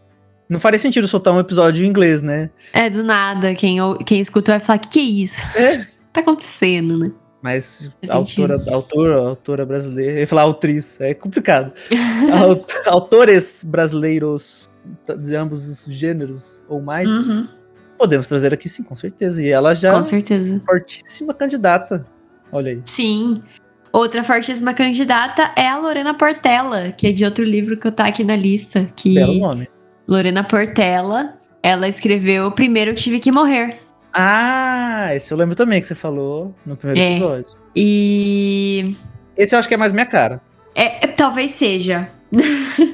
[0.50, 2.50] não faria sentido soltar um episódio em inglês, né?
[2.74, 3.54] É, do nada.
[3.54, 5.42] Quem, quem escuta vai falar, que que é isso?
[5.56, 5.86] É.
[6.14, 7.12] tá acontecendo, né?
[7.42, 11.72] Mas a autora, a autora, a autora brasileira, eu ia falar autriz, é complicado.
[12.88, 14.68] Autores brasileiros
[15.20, 17.48] de ambos os gêneros ou mais, uhum.
[17.98, 19.42] podemos trazer aqui sim, com certeza.
[19.42, 20.62] E ela já com certeza.
[20.66, 22.08] fortíssima candidata.
[22.52, 22.82] Olha aí.
[22.86, 23.42] Sim.
[23.94, 28.08] Outra fortíssima candidata é a Lorena Portela, que é de outro livro que eu tá
[28.08, 28.88] aqui na lista.
[28.96, 29.70] Que Belo nome.
[30.08, 33.78] Lorena Portela, ela escreveu Primeiro Tive Que Morrer.
[34.14, 37.12] Ah, esse eu lembro também que você falou no primeiro é.
[37.12, 37.48] episódio.
[37.76, 38.96] E.
[39.36, 40.42] Esse eu acho que é mais minha cara.
[40.74, 42.10] É, é talvez seja.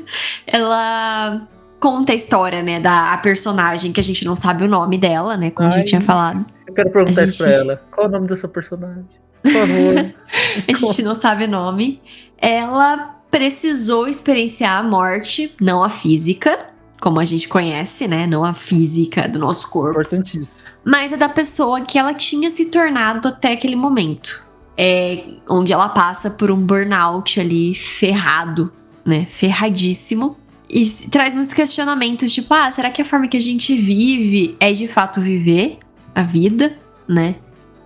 [0.47, 1.47] ela
[1.79, 5.51] conta a história, né, da personagem, que a gente não sabe o nome dela, né,
[5.51, 6.45] como Ai, a gente tinha falado.
[6.67, 7.29] Eu quero perguntar gente...
[7.29, 7.81] isso pra ela.
[7.91, 9.05] Qual é o nome dessa personagem?
[9.43, 10.13] Por favor.
[10.67, 12.01] a gente não sabe o nome.
[12.37, 16.72] Ela precisou experienciar a morte, não a física,
[17.03, 18.25] como a gente conhece, né?
[18.25, 19.99] Não a física do nosso corpo.
[19.99, 20.65] Importantíssimo.
[20.85, 24.41] Mas a da pessoa que ela tinha se tornado até aquele momento.
[24.77, 28.71] É, onde ela passa por um burnout ali ferrado,
[29.05, 29.27] né?
[29.29, 30.37] Ferradíssimo.
[30.69, 34.71] E traz muitos questionamentos, tipo, ah, será que a forma que a gente vive é
[34.71, 35.79] de fato viver
[36.15, 36.73] a vida,
[37.05, 37.35] né?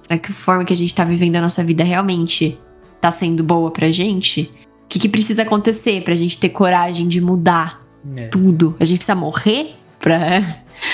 [0.03, 2.56] Será que a forma que a gente tá vivendo a nossa vida realmente
[3.01, 4.51] tá sendo boa pra gente?
[4.86, 7.87] O que, que precisa acontecer pra gente ter coragem de mudar
[8.17, 8.27] é.
[8.27, 8.75] tudo?
[8.79, 10.43] A gente precisa morrer pra,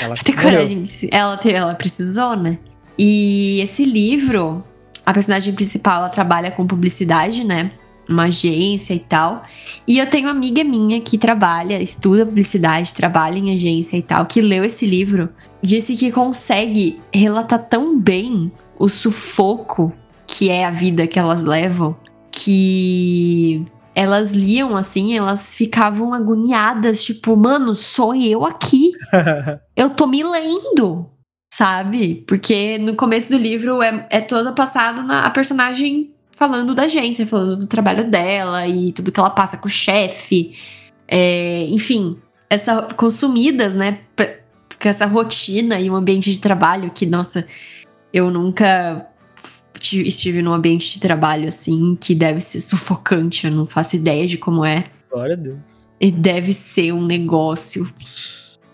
[0.01, 0.83] ela ter coragem.
[1.11, 2.57] Ela, ela precisou, né?
[2.97, 4.63] E esse livro,
[5.05, 7.71] a personagem principal, ela trabalha com publicidade, né?
[8.07, 9.43] uma agência e tal.
[9.87, 14.25] E eu tenho uma amiga minha que trabalha, estuda publicidade, trabalha em agência e tal,
[14.25, 15.29] que leu esse livro,
[15.61, 19.93] disse que consegue relatar tão bem o sufoco
[20.25, 21.95] que é a vida que elas levam,
[22.31, 23.63] que
[23.95, 28.91] elas liam assim, elas ficavam agoniadas, tipo, mano, sou eu aqui.
[29.75, 31.09] eu tô me lendo,
[31.53, 32.23] sabe?
[32.27, 37.27] Porque no começo do livro é, é todo passado na a personagem falando da agência,
[37.27, 40.57] falando do trabalho dela e tudo que ela passa com o chefe.
[41.07, 42.17] É, enfim,
[42.49, 43.99] essa consumidas, né?
[44.17, 47.45] Com essa rotina e um ambiente de trabalho que, nossa,
[48.11, 49.07] eu nunca
[49.91, 54.37] estive num ambiente de trabalho assim que deve ser sufocante, eu não faço ideia de
[54.37, 54.85] como é.
[55.11, 55.89] Glória a Deus.
[55.99, 57.87] E deve ser um negócio.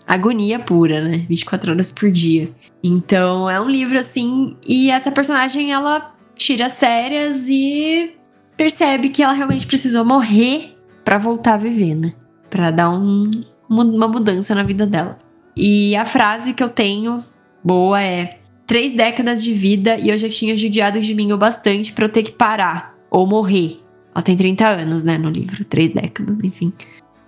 [0.06, 1.26] Agonia pura, né?
[1.28, 2.50] 24 horas por dia.
[2.82, 4.56] Então é um livro assim.
[4.66, 8.16] E essa personagem, ela tira as férias e
[8.56, 12.14] percebe que ela realmente precisou morrer para voltar a viver, né?
[12.48, 13.30] Para dar um,
[13.68, 15.18] uma mudança na vida dela.
[15.56, 17.24] E a frase que eu tenho
[17.62, 18.39] boa é:
[18.70, 22.08] três décadas de vida e eu já tinha judiado de mim o bastante para eu
[22.08, 23.80] ter que parar ou morrer.
[24.14, 26.72] Ela tem 30 anos, né, no livro, três décadas, enfim.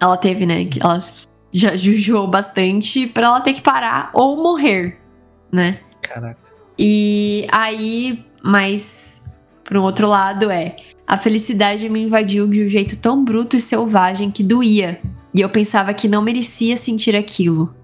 [0.00, 1.04] Ela teve, né, ela
[1.50, 5.00] já jujuou bastante pra ela ter que parar ou morrer,
[5.52, 5.80] né?
[6.00, 6.38] Caraca.
[6.78, 9.28] E aí, mas
[9.64, 10.76] por um outro lado é
[11.08, 15.00] a felicidade me invadiu de um jeito tão bruto e selvagem que doía.
[15.34, 17.74] E eu pensava que não merecia sentir aquilo.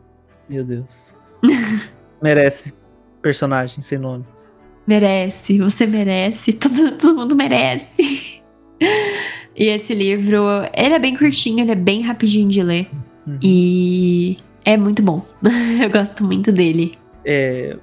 [0.49, 1.17] Meu Deus.
[2.23, 2.78] Merece.
[3.23, 4.25] Personagem sem nome.
[4.87, 8.41] Merece, você merece, todo, todo mundo merece.
[9.57, 10.39] E esse livro,
[10.75, 12.89] ele é bem curtinho, ele é bem rapidinho de ler.
[13.27, 13.39] Uhum.
[13.43, 15.27] E é muito bom.
[15.83, 16.97] eu gosto muito dele.
[17.25, 17.77] É,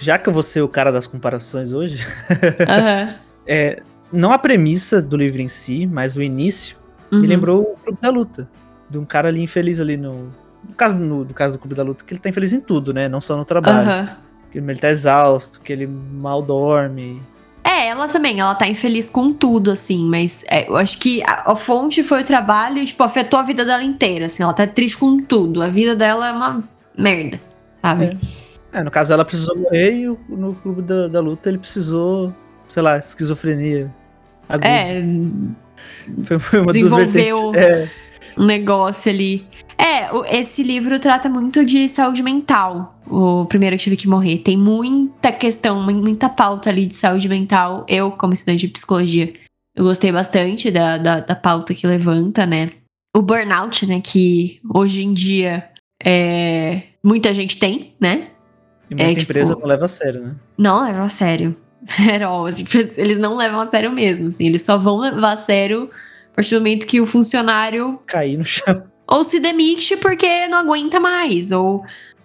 [0.00, 2.04] já que eu vou ser o cara das comparações hoje,
[2.68, 3.14] Aham.
[3.46, 3.80] é,
[4.12, 6.76] não a premissa do livro em si, mas o início,
[7.12, 7.20] Uhum.
[7.20, 8.48] me lembrou o Clube da Luta.
[8.88, 10.32] De um cara ali infeliz ali no.
[10.68, 12.92] No caso, no, do caso do Clube da Luta, que ele tá infeliz em tudo,
[12.94, 13.08] né?
[13.08, 13.88] Não só no trabalho.
[13.88, 14.16] Aham.
[14.50, 17.22] Que ele tá exausto, que ele mal dorme.
[17.62, 21.52] É, ela também, ela tá infeliz com tudo, assim, mas é, eu acho que a,
[21.52, 24.66] a fonte foi o trabalho e, tipo, afetou a vida dela inteira, assim, ela tá
[24.66, 25.62] triste com tudo.
[25.62, 26.64] A vida dela é uma
[26.98, 27.40] merda,
[27.80, 28.18] sabe?
[28.72, 32.34] É, no caso ela precisou morrer e no Clube da, da Luta ele precisou,
[32.66, 33.92] sei lá, esquizofrenia.
[34.48, 34.66] aguda.
[34.68, 35.02] É,
[36.38, 37.06] Foi, uma desenvolveu-
[37.52, 37.62] vertentes.
[37.62, 37.88] É,
[38.36, 39.46] um negócio ali.
[39.78, 42.98] É, esse livro trata muito de saúde mental.
[43.06, 44.38] O primeiro que tive que morrer.
[44.38, 47.84] Tem muita questão, mu- muita pauta ali de saúde mental.
[47.88, 49.32] Eu, como estudante de psicologia,
[49.74, 52.70] eu gostei bastante da, da, da pauta que levanta, né?
[53.16, 54.00] O burnout, né?
[54.00, 55.68] Que hoje em dia
[56.04, 58.28] é, muita gente tem, né?
[58.90, 60.34] e muita É, tipo- empresa não leva a sério, né?
[60.58, 61.56] Não levam a sério.
[62.14, 62.64] At all, assim,
[62.98, 64.46] eles não levam a sério mesmo, assim.
[64.46, 65.88] Eles só vão levar a sério
[66.32, 68.84] a partir do momento que o funcionário Cair no chão.
[69.06, 71.76] ou se demite porque não aguenta mais, ou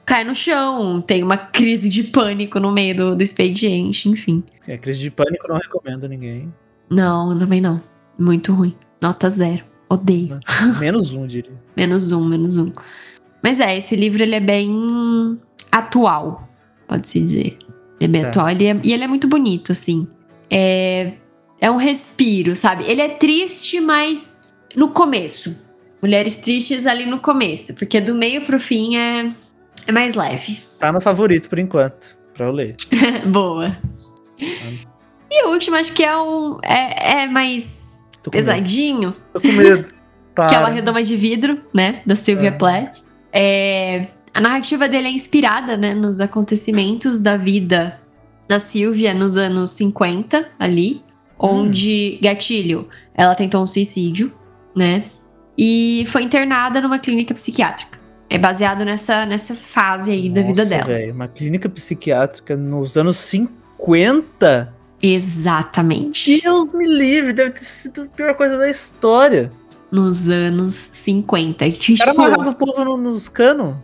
[0.06, 4.44] cai no chão, tem uma crise de pânico no meio do, do expediente, enfim.
[4.68, 6.54] É, crise de pânico não recomendo a ninguém.
[6.90, 7.82] Não, também não.
[8.18, 8.76] Muito ruim.
[9.02, 9.64] Nota zero.
[9.90, 10.40] Odeio.
[10.80, 11.52] Menos um, diria.
[11.76, 12.72] Menos um, menos um.
[13.44, 15.40] Mas é, esse livro ele é bem
[15.72, 16.48] atual,
[16.88, 17.58] pode-se dizer.
[18.00, 18.30] Ele é bem Tá.
[18.30, 20.08] atual ele é- e ele é muito bonito, assim.
[20.50, 21.14] É,
[21.60, 22.84] é um respiro, sabe?
[22.86, 24.40] Ele é triste, mas
[24.76, 25.64] no começo.
[26.02, 29.32] Mulheres tristes ali no começo, porque do meio pro fim é,
[29.88, 30.60] é mais leve.
[30.78, 32.76] Tá no favorito por enquanto, pra eu ler.
[33.26, 33.76] Boa.
[34.38, 36.60] E o último, acho que é um.
[36.64, 38.32] É, é mais com medo.
[38.32, 39.14] pesadinho.
[39.34, 39.90] Tô com medo.
[40.36, 40.48] Para.
[40.50, 42.02] que é o A Redoma de Vidro, né?
[42.06, 42.52] Da Sylvia É.
[42.52, 42.98] Plath.
[43.34, 48.00] É, a narrativa dele é inspirada, né, nos acontecimentos da vida
[48.48, 51.02] da Sylvia nos anos 50, ali,
[51.38, 54.34] onde, gatilho, ela tentou um suicídio,
[54.76, 55.06] né?
[55.58, 58.00] E foi internada numa clínica psiquiátrica.
[58.30, 60.86] É baseado nessa, nessa fase aí da vida Nossa, dela.
[60.88, 64.74] velho, uma clínica psiquiátrica nos anos 50?
[65.02, 66.42] Exatamente.
[66.42, 69.52] Deus me livre, deve ter sido a pior coisa da história.
[69.92, 71.66] Nos anos 50.
[71.66, 73.76] O Tipo, cara amarrava o povo no- nos canos.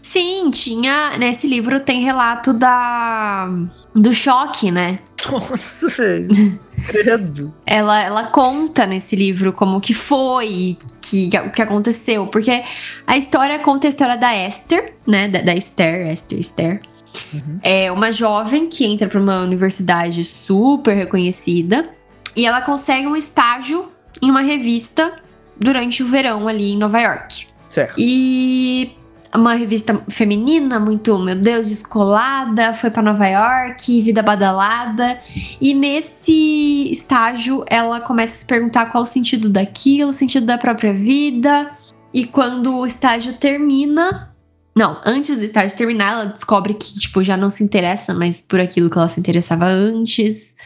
[0.00, 1.18] Sim, tinha.
[1.18, 3.50] Nesse livro tem relato da.
[3.94, 5.00] do choque, né?
[5.30, 6.60] Nossa, velho.
[6.86, 7.52] Credo.
[7.66, 12.26] Ela, ela conta nesse livro como que foi, que, o que aconteceu.
[12.26, 12.62] Porque
[13.06, 15.28] a história conta a história da Esther, né?
[15.28, 16.80] Da, da Esther, Esther, Esther.
[17.32, 17.58] Uhum.
[17.62, 21.88] É uma jovem que entra para uma universidade super reconhecida.
[22.36, 23.90] E ela consegue um estágio
[24.22, 25.12] em uma revista
[25.58, 27.48] durante o verão ali em Nova York.
[27.68, 27.96] Certo.
[27.98, 28.96] E
[29.34, 35.20] uma revista feminina, muito, meu Deus, descolada, foi pra Nova York, vida badalada.
[35.60, 40.56] E nesse estágio ela começa a se perguntar qual o sentido daquilo, o sentido da
[40.56, 41.70] própria vida.
[42.12, 44.34] E quando o estágio termina.
[44.76, 48.60] Não, antes do estágio terminar, ela descobre que, tipo, já não se interessa mais por
[48.60, 50.56] aquilo que ela se interessava antes.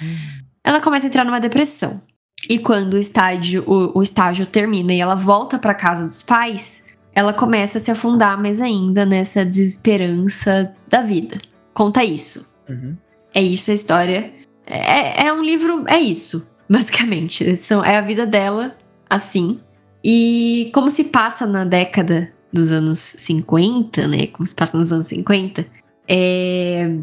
[0.62, 2.00] Ela começa a entrar numa depressão.
[2.48, 6.84] E quando o estágio, o, o estágio termina e ela volta pra casa dos pais,
[7.14, 11.38] ela começa a se afundar mais ainda nessa desesperança da vida.
[11.74, 12.56] Conta isso.
[12.68, 12.96] Uhum.
[13.34, 14.32] É isso a história.
[14.66, 15.84] É, é um livro.
[15.88, 17.56] É isso, basicamente.
[17.56, 18.76] São, é a vida dela,
[19.08, 19.60] assim.
[20.04, 24.26] E como se passa na década dos anos 50, né?
[24.26, 25.66] Como se passa nos anos 50,
[26.08, 26.96] é,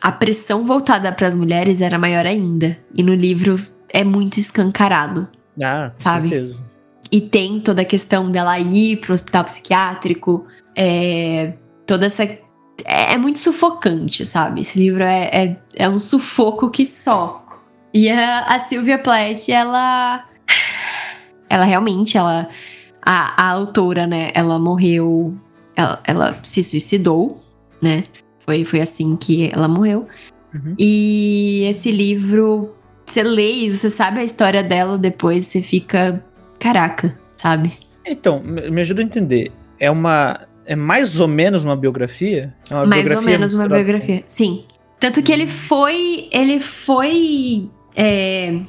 [0.00, 2.78] a pressão voltada para as mulheres era maior ainda.
[2.94, 3.56] E no livro
[3.88, 5.28] é muito escancarado.
[5.62, 6.28] Ah, com Sabe?
[6.28, 6.67] certeza.
[7.10, 10.46] E tem toda a questão dela ir pro hospital psiquiátrico.
[10.76, 11.54] É,
[11.86, 12.24] toda essa.
[12.24, 14.60] É, é muito sufocante, sabe?
[14.60, 17.44] Esse livro é, é, é um sufoco que só.
[17.92, 20.24] E a, a Sylvia Plath, ela.
[21.50, 22.48] Ela realmente, ela.
[23.00, 24.30] A, a autora, né?
[24.34, 25.34] Ela morreu.
[25.74, 27.40] Ela, ela se suicidou,
[27.80, 28.04] né?
[28.40, 30.06] Foi, foi assim que ela morreu.
[30.54, 30.74] Uhum.
[30.78, 36.24] E esse livro, você lê e você sabe a história dela depois, você fica.
[36.60, 37.72] Caraca, sabe?
[38.06, 39.52] Então, me ajuda a entender.
[39.78, 40.40] é uma.
[40.66, 42.54] É mais ou menos uma biografia?
[42.70, 44.22] É uma mais biografia ou menos uma biografia.
[44.26, 44.64] Sim.
[45.00, 46.28] Tanto que ele foi.
[46.32, 48.60] Ele foi é,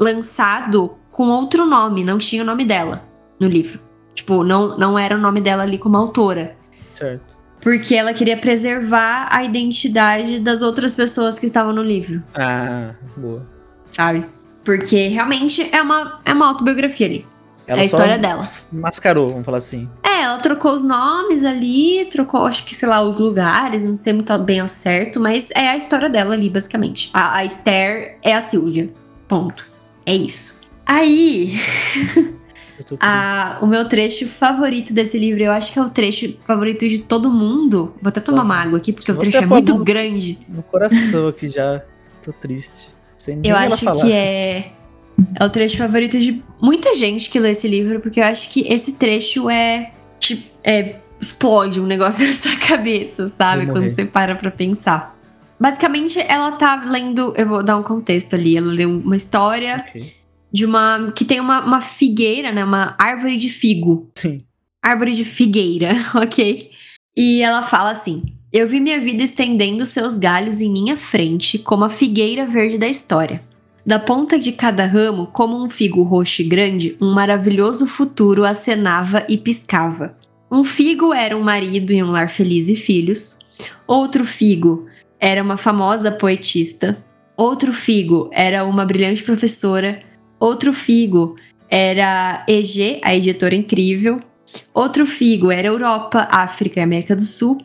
[0.00, 3.80] lançado com outro nome, não tinha o nome dela no livro.
[4.14, 6.56] Tipo, não, não era o nome dela ali como autora.
[6.90, 7.34] Certo.
[7.60, 13.46] Porque ela queria preservar a identidade das outras pessoas que estavam no livro, Ah, boa.
[13.90, 14.26] sabe?
[14.64, 17.26] Porque realmente é uma, é uma autobiografia ali.
[17.66, 18.48] Ela é a história dela.
[18.70, 19.88] Mascarou, vamos falar assim.
[20.02, 24.12] É, ela trocou os nomes ali, trocou, acho que, sei lá, os lugares, não sei
[24.12, 27.10] muito bem ao certo, mas é a história dela ali, basicamente.
[27.14, 28.90] A, a Esther é a Silvia.
[29.26, 29.66] Ponto.
[30.04, 30.60] É isso.
[30.86, 31.58] Aí,
[33.00, 36.98] a, o meu trecho favorito desse livro, eu acho que é o trecho favorito de
[36.98, 37.94] todo mundo.
[38.02, 38.44] Vou até tomar Tá.
[38.44, 40.38] uma água aqui, porque o Vou trecho até é muito grande.
[40.48, 41.82] no coração aqui já.
[42.22, 42.88] Tô triste.
[43.16, 44.02] Sem nem Eu acho falar.
[44.04, 44.72] que é,
[45.38, 48.60] é o trecho favorito de muita gente que lê esse livro, porque eu acho que
[48.68, 49.92] esse trecho é.
[50.18, 53.66] Tipo, é, explode um negócio na sua cabeça, sabe?
[53.66, 55.14] Quando você para pra pensar.
[55.58, 57.32] Basicamente, ela tá lendo.
[57.36, 58.56] Eu vou dar um contexto ali.
[58.56, 60.12] Ela leu uma história Ok.
[60.52, 61.12] de uma.
[61.14, 62.64] que tem uma, uma figueira, né?
[62.64, 64.10] Uma árvore de figo.
[64.16, 64.42] Sim.
[64.82, 66.70] Árvore de figueira, ok?
[67.16, 71.84] E ela fala assim: Eu vi minha vida estendendo seus galhos em minha frente, como
[71.84, 73.40] a figueira verde da história.
[73.86, 79.26] Da ponta de cada ramo, como um figo roxo e grande, um maravilhoso futuro acenava
[79.28, 80.16] e piscava.
[80.50, 83.40] Um figo era um marido em um lar feliz e filhos.
[83.86, 84.86] Outro figo
[85.20, 86.96] era uma famosa poetista.
[87.36, 90.02] Outro figo era uma brilhante professora.
[90.40, 91.36] Outro figo
[91.68, 94.18] era EG, a editora incrível.
[94.72, 97.58] Outro figo era Europa, África e América do Sul.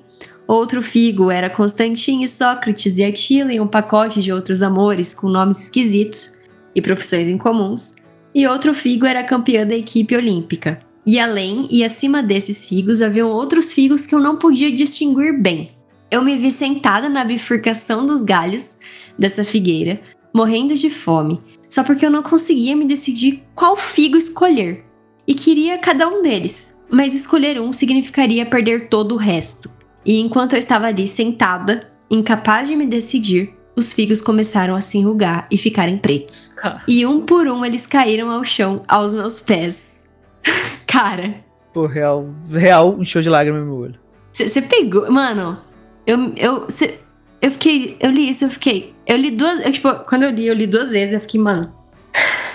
[0.49, 5.61] Outro figo era Constantine, Sócrates e Atila em um pacote de outros amores com nomes
[5.61, 6.39] esquisitos
[6.73, 7.97] e profissões incomuns.
[8.33, 10.81] E outro figo era campeã da equipe olímpica.
[11.05, 15.69] E além e acima desses figos haviam outros figos que eu não podia distinguir bem.
[16.09, 18.79] Eu me vi sentada na bifurcação dos galhos
[19.19, 20.01] dessa figueira,
[20.33, 24.83] morrendo de fome, só porque eu não conseguia me decidir qual figo escolher.
[25.27, 29.77] E queria cada um deles, mas escolher um significaria perder todo o resto.
[30.05, 34.97] E enquanto eu estava ali sentada, incapaz de me decidir, os figos começaram a se
[34.97, 36.55] enrugar e ficarem pretos.
[36.87, 40.09] E um por um eles caíram ao chão aos meus pés.
[40.87, 41.35] Cara,
[41.73, 43.95] Pô, real, real, um show de lágrimas no meu olho.
[44.33, 45.09] você pegou.
[45.11, 45.59] Mano,
[46.07, 46.33] eu.
[46.35, 46.99] Eu, cê-
[47.41, 47.95] eu fiquei.
[47.99, 48.95] Eu li isso, eu fiquei.
[49.05, 49.63] Eu li duas.
[49.63, 51.71] eu, tipo, quando eu li, eu li duas vezes, eu fiquei, mano.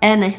[0.00, 0.36] É, né?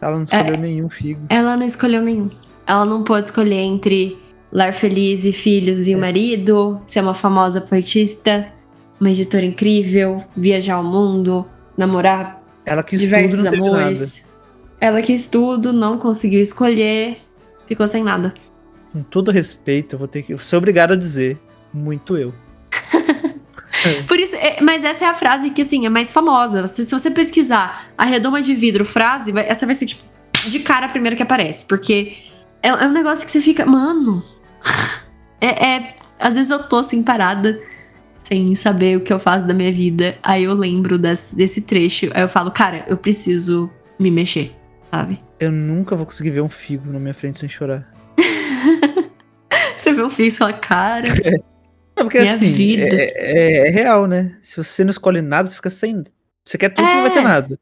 [0.00, 1.20] Ela não escolheu nenhum figo.
[1.28, 2.30] Ela não escolheu nenhum.
[2.66, 4.16] Ela não pôde escolher entre
[4.52, 8.52] lar feliz e filhos e o marido, ser uma famosa poetista,
[9.00, 14.24] uma editora incrível, viajar ao mundo, namorar Ela quis diversos tudo não amores.
[14.80, 17.18] Ela quis tudo, não conseguiu escolher,
[17.66, 18.34] ficou sem nada.
[18.92, 20.32] Com todo respeito, eu vou ter que.
[20.32, 21.38] Eu sou obrigado a dizer.
[21.72, 22.34] Muito eu.
[24.08, 26.66] Por isso, é- mas essa é a frase que, assim, é mais famosa.
[26.66, 30.02] Se, se você pesquisar a redoma de vidro frase, vai- essa vai ser, tipo,
[30.48, 31.64] de cara a primeira que aparece.
[31.66, 32.16] Porque
[32.62, 34.22] é, é um negócio que você fica, mano.
[35.40, 37.58] É, é- Às vezes eu tô assim, parada,
[38.18, 40.16] sem saber o que eu faço da minha vida.
[40.22, 42.10] Aí eu lembro desse, desse trecho.
[42.12, 44.54] Aí eu falo, cara, eu preciso me mexer,
[44.92, 45.18] sabe?
[45.38, 47.90] Eu nunca vou conseguir ver um figo na minha frente sem chorar.
[49.78, 51.08] Você vê o fio e fala, cara.
[51.96, 52.96] Não, porque Minha assim, vida.
[52.96, 54.36] É, é- é real, né?
[54.42, 56.02] Se você não escolhe nada, você fica sem.
[56.44, 57.22] Você quer tudo, você não vai ter É.
[57.24, 57.58] nada.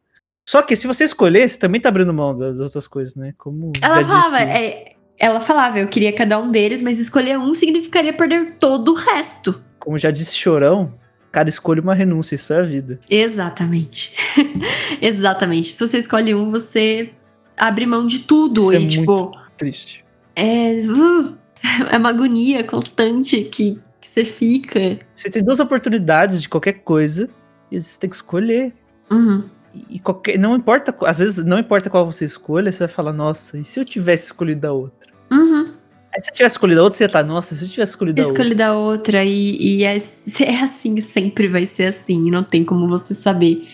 [0.49, 3.35] Só que se você escolher, você também tá abrindo mão das outras coisas, né?
[3.37, 4.59] Como Ela já falava, disse.
[4.59, 8.95] é, ela falava, eu queria cada um deles, mas escolher um significaria perder todo o
[8.95, 9.61] resto.
[9.79, 10.95] Como já disse Chorão,
[11.33, 13.01] cada escolha é uma renúncia, isso é a vida.
[13.11, 14.15] Exatamente.
[15.03, 15.73] Exatamente.
[15.73, 17.11] Se você escolhe um, você
[17.57, 18.61] abre mão de tudo.
[18.61, 20.05] Isso e, é tipo, Triste.
[20.37, 21.37] é, uh,
[21.91, 25.01] é uma agonia constante que, que você fica.
[25.13, 27.29] Você tem duas oportunidades de qualquer coisa
[27.73, 28.73] e você tem que escolher.
[29.11, 29.45] Uhum.
[29.89, 33.59] E qualquer, não importa, às vezes não importa qual você escolha, você vai falar, nossa,
[33.59, 35.11] e se eu tivesse escolhido a outra?
[35.31, 35.75] Uhum.
[36.15, 38.21] Aí se eu tivesse escolhido a outra, você ia estar, nossa, se eu tivesse escolhido
[38.21, 38.43] a outra.
[38.43, 42.89] Escolhe da outra e, e é, é assim, sempre vai ser assim, não tem como
[42.89, 43.67] você saber.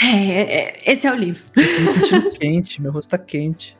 [0.00, 1.44] É, é- esse é o livro.
[1.56, 3.76] Eu tô me sentindo quente, meu rosto tá quente.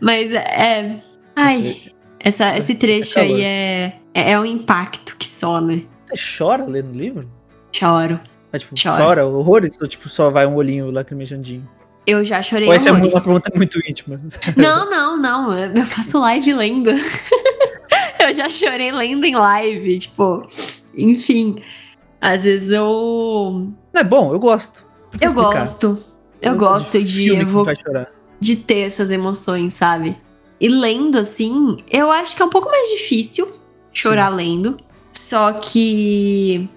[0.00, 0.98] Mas é.
[1.34, 1.76] Ai,
[2.20, 3.36] essa, esse trecho calor.
[3.36, 5.82] aí é, é, é um impacto que só, né?
[6.06, 7.30] Você chora lendo o livro?
[7.72, 8.18] Choro.
[8.52, 9.04] Mas, tipo, Chora.
[9.04, 9.78] chora horrores?
[9.80, 11.68] Ou tipo, só vai um olhinho lacrimejandinho?
[12.06, 14.20] Eu já chorei Ou essa é uma pergunta muito íntima?
[14.56, 15.58] Não, não, não.
[15.58, 16.90] Eu faço live lendo.
[18.20, 20.46] eu já chorei lendo em live, tipo.
[20.96, 21.60] Enfim.
[22.20, 23.72] Às vezes eu.
[23.92, 24.86] Não é bom, eu gosto.
[25.20, 25.60] Eu explicar.
[25.60, 25.98] gosto.
[26.40, 28.12] Eu gosto gosto de, faz chorar.
[28.38, 30.16] de ter essas emoções, sabe?
[30.60, 33.52] E lendo, assim, eu acho que é um pouco mais difícil
[33.92, 34.78] chorar lendo.
[35.10, 36.68] Só que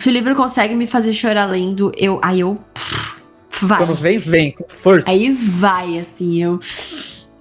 [0.00, 2.18] se o livro consegue me fazer chorar lendo, eu.
[2.22, 2.54] Aí eu.
[2.74, 3.20] pff,
[3.62, 3.78] vai.
[3.78, 5.10] Quando vem, vem, com força.
[5.10, 6.58] Aí vai, assim, eu.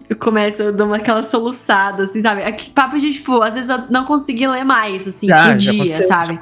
[0.10, 2.42] Eu começo, eu dou uma, aquela soluçada, assim, sabe?
[2.44, 5.72] Aqui, papo de, tipo, às vezes eu não consegui ler mais, assim, Já, por já
[5.72, 6.40] dia, aconteceu, sabe?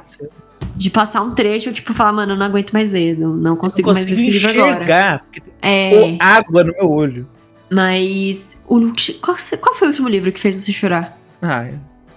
[0.76, 3.56] De passar um trecho, eu, tipo, falar, mano, eu não aguento mais ler, não, não
[3.58, 5.20] consigo mais ler consigo esse livro agora.
[5.20, 7.28] porque tem É, água no meu olho.
[7.72, 8.58] mas.
[8.68, 8.80] O,
[9.22, 11.20] qual, qual foi o último livro que fez você chorar?
[11.42, 11.68] Ah,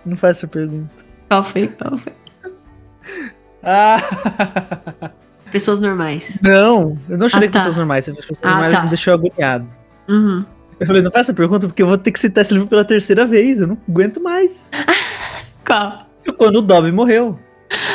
[0.07, 1.05] não faz essa pergunta.
[1.29, 1.67] Qual foi?
[1.67, 2.13] Qual foi?
[3.63, 4.01] Ah!
[5.53, 6.41] Pessoas normais.
[6.43, 7.59] não, eu não chorei Ah, com tá.
[7.59, 8.09] pessoas normais.
[8.09, 8.83] As pessoas Ah, normais tá.
[8.85, 9.67] me deixou agoniado.
[10.09, 10.45] Uhum.
[10.79, 13.27] Eu falei, não essa pergunta porque eu vou ter que citar esse livro pela terceira
[13.27, 13.61] vez.
[13.61, 14.71] Eu não aguento mais.
[15.67, 16.07] Qual?
[16.39, 17.39] Quando o Dobby morreu.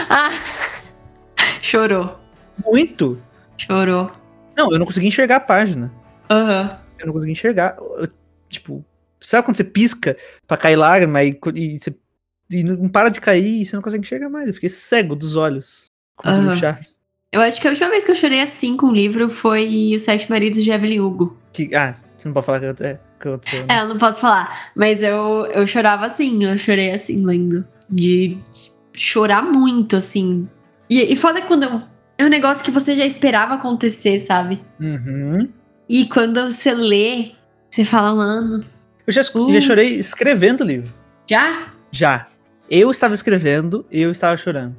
[0.09, 0.33] Ah!
[1.61, 2.19] Chorou.
[2.63, 3.19] Muito.
[3.57, 4.11] Chorou.
[4.55, 5.91] Não, eu não consegui enxergar a página.
[6.29, 6.77] Aham.
[6.99, 7.75] Eu não consegui enxergar.
[7.79, 8.07] Eu,
[8.49, 8.83] tipo,
[9.19, 10.15] sabe quando você pisca
[10.47, 11.95] pra cair lágrima e, e você
[12.51, 14.47] e não para de cair e você não consegue enxergar mais?
[14.47, 15.87] Eu fiquei cego dos olhos.
[16.15, 16.57] Como diria o.
[16.57, 16.99] Chaves.
[17.31, 20.03] Eu acho que a última vez que eu chorei assim com um livro foi Os
[20.03, 21.37] Sete Maridos de Evelyn Hugo.
[21.51, 23.65] Que, ah, você não pode falar que é, que aconteceu.
[23.65, 23.75] Né?
[23.75, 24.71] É, eu não posso falar.
[24.75, 27.65] Mas eu, eu chorava assim, eu chorei assim, lendo.
[27.89, 28.37] De
[28.95, 30.47] chorar muito, assim.
[30.89, 31.81] E, e foda quando eu-
[32.17, 34.61] é um negócio que você já esperava acontecer, sabe?
[34.79, 35.49] Uhum.
[35.89, 37.31] E quando você lê,
[37.69, 38.63] você fala, mano,
[39.05, 40.93] Eu já, já chorei escrevendo o livro.
[41.29, 41.73] já?
[41.91, 42.27] Já.
[42.69, 44.75] Eu estava escrevendo e eu estava chorando.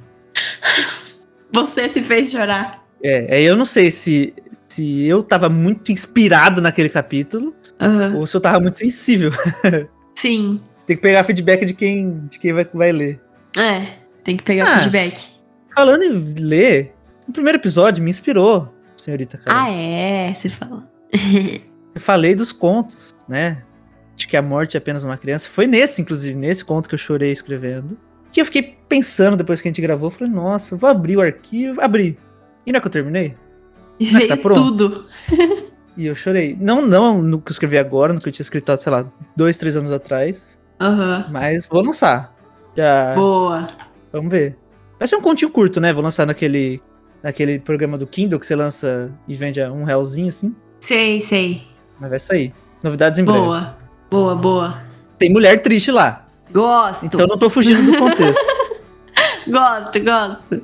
[1.51, 2.83] Você se fez chorar.
[3.03, 4.33] É, aí eu não sei se,
[4.67, 8.15] se eu tava muito inspirado naquele capítulo Aham.
[8.15, 9.31] ou se eu tava muito sensível.
[10.15, 10.61] Sim.
[10.85, 13.21] Tem que pegar feedback de quem, de quem vai, vai ler.
[13.57, 13.81] É,
[14.23, 14.77] tem que pegar Ah.
[14.79, 15.37] feedback.
[15.75, 16.93] Falando em ler,
[17.27, 19.61] o primeiro episódio me inspirou, senhorita Carol.
[19.61, 20.33] Ah, é?
[20.33, 20.89] Você fala.
[21.93, 23.63] Eu falei dos contos, né?
[24.17, 25.47] De que a morte é apenas uma criança.
[25.47, 27.97] Foi nesse, inclusive, nesse conto que eu chorei escrevendo.
[28.33, 30.09] Que eu fiquei pensando depois que a gente gravou.
[30.09, 31.79] Falei, nossa, vou abrir o arquivo.
[31.79, 32.17] Abri.
[32.65, 33.37] E não é que eu terminei?
[33.99, 35.05] E Não é veio tá tudo.
[35.97, 36.55] E eu chorei.
[36.61, 39.57] Não, não no que eu escrevi agora, no que eu tinha escrito, sei lá, dois,
[39.57, 40.59] três anos atrás.
[40.79, 41.25] Aham.
[41.31, 42.35] Mas vou lançar.
[42.75, 43.15] Já.
[43.15, 43.67] Boa.
[44.13, 44.55] Vamos ver.
[44.99, 45.91] Vai ser um continho curto, né?
[45.91, 46.79] Vou lançar naquele,
[47.23, 50.55] naquele programa do Kindle que você lança e vende a um realzinho assim.
[50.81, 51.67] Sei, sei.
[51.99, 52.53] Mas vai sair.
[52.83, 53.39] Novidades em breve.
[53.39, 53.75] Boa.
[54.09, 54.81] Boa, boa.
[55.17, 56.25] Tem mulher triste lá.
[56.51, 57.05] Gosto.
[57.05, 58.45] Então eu não tô fugindo do contexto.
[59.47, 60.61] Gosto, gosto.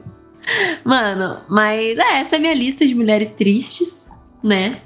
[0.83, 4.11] Mano, mas é, essa é a minha lista de mulheres tristes,
[4.43, 4.81] né?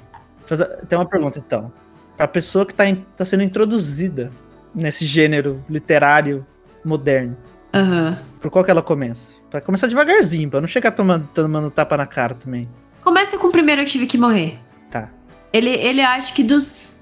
[0.88, 1.72] Tem uma pergunta, então.
[2.16, 4.30] Pra pessoa que tá, in- tá sendo introduzida
[4.74, 6.46] nesse gênero literário
[6.84, 7.36] moderno,
[7.74, 8.16] Aham.
[8.40, 9.34] por qual que ela começa?
[9.50, 12.68] Pra começar devagarzinho, pra não chegar tomando, tomando tapa na cara também.
[13.02, 14.58] Começa com o primeiro eu tive que morrer.
[14.90, 15.08] Tá.
[15.52, 16.97] Ele, ele acho que dos,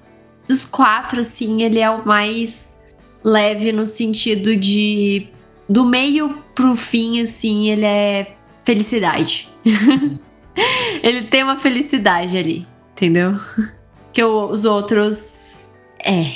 [0.47, 2.83] dos quatro, assim, ele é o mais
[3.23, 5.27] leve no sentido de.
[5.69, 9.49] Do meio pro fim, assim, ele é felicidade.
[11.03, 13.39] ele tem uma felicidade ali, entendeu?
[14.13, 15.67] Que os outros.
[16.03, 16.31] É.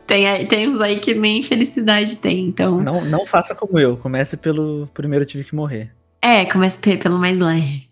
[0.07, 2.79] tem, tem uns aí que nem felicidade tem, então.
[2.79, 3.97] Não, não faça como eu.
[3.97, 5.91] Comece pelo primeiro eu tive que morrer.
[6.21, 7.89] É, começa pe- pelo mais leve.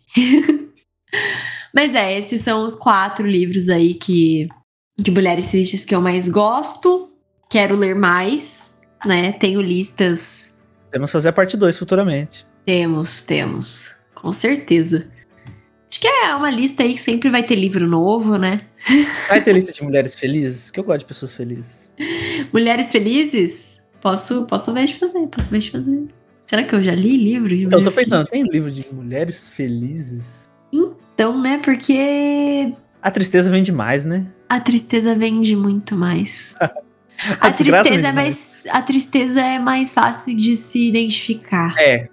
[1.73, 4.47] Mas é, esses são os quatro livros aí que
[4.97, 7.11] de mulheres tristes que eu mais gosto.
[7.49, 9.31] Quero ler mais, né?
[9.33, 10.57] Tenho listas.
[10.91, 12.45] Temos que fazer a parte 2 futuramente.
[12.65, 13.95] Temos, temos.
[14.13, 15.09] Com certeza.
[15.89, 18.61] Acho que é uma lista aí que sempre vai ter livro novo, né?
[19.27, 20.69] Vai ter lista de mulheres felizes?
[20.69, 21.89] Que eu gosto de pessoas felizes.
[22.53, 23.83] Mulheres felizes?
[24.01, 26.07] Posso, posso ver de fazer, posso ver de fazer.
[26.45, 29.49] Será que eu já li livro de Então, eu tô pensando, tem livro de mulheres
[29.49, 30.48] felizes?
[31.19, 31.59] Então, né?
[31.61, 34.31] Porque A tristeza vem demais, né?
[34.47, 36.55] a tristeza vende muito mais.
[37.41, 42.07] A A tristeza, vende é mais, a tristeza é mais fácil de se identificar, É.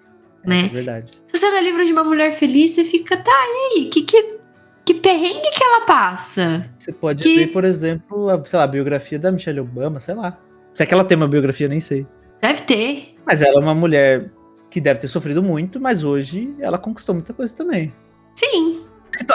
[0.44, 0.66] né?
[0.66, 1.12] É verdade.
[1.32, 3.88] Se você lê livro de uma mulher feliz, você fica, tá, e aí?
[3.90, 4.38] Que, que,
[4.84, 6.68] que perrengue que ela passa?
[6.76, 10.16] Você pode Que- ler, por exemplo, a, sei lá, a biografia da Michelle Obama, sei
[10.16, 10.36] lá.
[10.74, 12.04] Se é que ela tem uma biografia, nem sei.
[12.42, 13.14] Deve ter.
[13.24, 14.32] Mas ela é uma mulher
[14.68, 17.94] que deve ter sofrido muito, mas hoje ela conquistou muita coisa também.
[18.34, 18.76] Sim.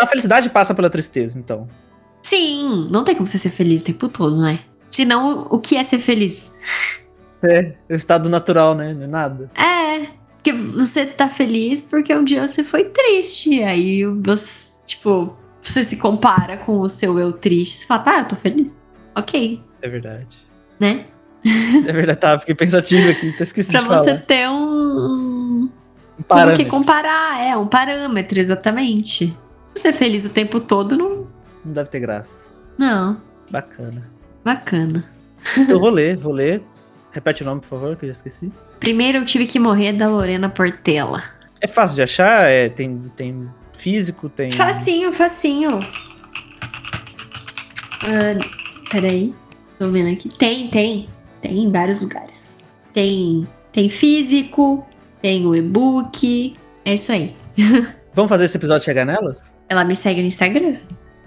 [0.02, 1.68] A felicidade passa pela tristeza, então.
[2.24, 2.88] Sim.
[2.92, 4.60] Não tem como você ser feliz o tempo todo, né?
[4.90, 6.54] Senão, o que é ser feliz?
[7.44, 8.94] É, o estado natural, né?
[8.94, 9.52] Não é nada.
[9.56, 10.08] É.
[10.36, 13.62] Porque você tá feliz porque um dia você foi triste.
[13.64, 17.78] Aí você, tipo, você se compara com o seu eu triste.
[17.80, 18.80] Você fala, tá, eu tô feliz.
[19.16, 20.38] Ok, É verdade.
[20.80, 21.06] né?
[21.88, 26.24] É verdade, tá, fiquei pensativo aqui, até esqueci Pra você ter um, Um Como que
[26.28, 26.66] parâmetro.
[26.68, 29.36] comparar, é, um parâmetro, exatamente.
[29.76, 31.28] Ser feliz o tempo todo, não.
[31.64, 32.54] Não deve ter graça.
[32.78, 33.22] Não.
[33.50, 34.10] Bacana.
[34.44, 35.04] Bacana.
[35.68, 36.62] Eu vou ler, vou ler.
[37.12, 38.52] Repete o nome, por favor, que eu já esqueci.
[38.80, 41.22] Primeiro eu tive que morrer da Lorena Portela.
[41.60, 42.50] É fácil de achar?
[42.50, 44.52] É, tem, tem físico, tem.
[44.52, 45.80] Facinho, facinho.
[48.04, 49.34] Ah, peraí.
[49.78, 50.30] Tô vendo aqui.
[50.30, 51.10] Tem, tem.
[51.42, 52.66] Tem em vários lugares.
[52.94, 54.86] Tem, tem físico,
[55.22, 56.56] tem o e-book.
[56.86, 57.36] É isso aí.
[58.14, 59.56] Vamos fazer esse episódio chegar nelas?
[59.72, 60.76] Ela me segue no Instagram?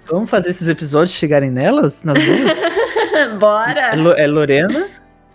[0.05, 2.03] Vamos fazer esses episódios chegarem nelas?
[2.03, 2.57] Nas duas?
[3.11, 3.95] é, Bora!
[3.95, 4.87] Lo- é Lorena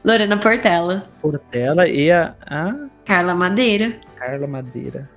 [0.05, 1.11] Lorena Portela.
[1.21, 2.73] Portela e a, a
[3.05, 3.97] Carla Madeira.
[4.15, 5.11] Carla Madeira.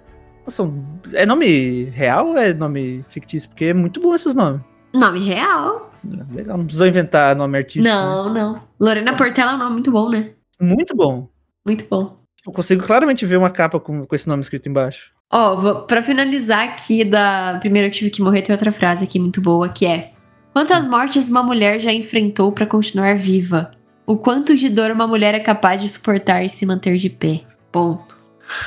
[0.44, 0.68] Nossa,
[1.14, 3.48] é nome real ou é nome fictício?
[3.50, 4.62] Porque é muito bom esses nomes.
[4.92, 5.94] Nome real?
[6.32, 7.86] Legal, não precisou inventar nome artístico.
[7.86, 7.94] né?
[7.94, 8.62] Não, não.
[8.80, 10.32] Lorena Portela é um nome muito bom, né?
[10.60, 11.30] Muito bom.
[11.64, 12.18] Muito bom.
[12.44, 15.13] Eu consigo claramente ver uma capa com, com esse nome escrito embaixo.
[15.36, 19.20] Ó, vou- pra finalizar aqui da Primeiro Eu Tive Que Morrer, tem outra frase aqui
[19.20, 20.12] muito boa, que é...
[20.54, 23.72] Quantas mortes uma mulher já enfrentou pra continuar viva?
[24.06, 27.42] O quanto de dor uma mulher é capaz de suportar e se manter de pé?
[27.72, 28.16] Ponto.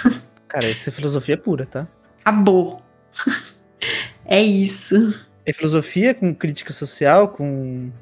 [0.48, 1.86] Cara, essa é filosofia pura, tá?
[2.24, 2.82] Acabou.
[4.26, 5.14] é isso.
[5.44, 7.92] É filosofia com crítica social, com,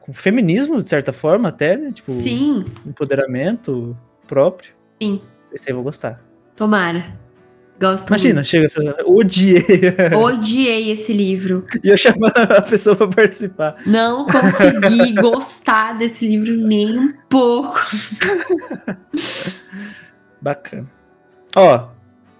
[0.00, 1.90] com feminismo, de certa forma, até, né?
[1.90, 3.96] Tipo, Sim, empoderamento
[4.28, 4.72] próprio.
[5.02, 5.20] sim.
[5.52, 6.22] Esse aí eu vou gostar.
[6.54, 7.18] Tomara.
[7.82, 8.68] Gosto Imagina, chega,
[9.06, 9.64] odiei.
[9.68, 10.14] muito.
[10.22, 11.66] Odiei esse livro.
[11.82, 13.74] e eu chamando a pessoa pra participar.
[13.84, 17.80] Não consegui gostar desse livro nem um pouco.
[20.40, 20.86] Bacana.
[21.56, 21.88] Ó,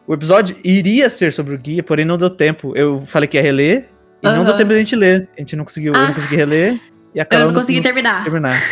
[0.06, 2.72] o episódio iria ser sobre o guia, porém não deu tempo.
[2.76, 3.88] Eu falei que ia reler
[4.22, 4.44] e não Aham.
[4.44, 5.28] deu tempo da gente ler.
[5.36, 6.06] A gente não conseguiu, eu Ah.
[6.06, 6.80] não consegui reler
[7.14, 8.22] e a Eu não consegui terminar.
[8.22, 8.62] terminar.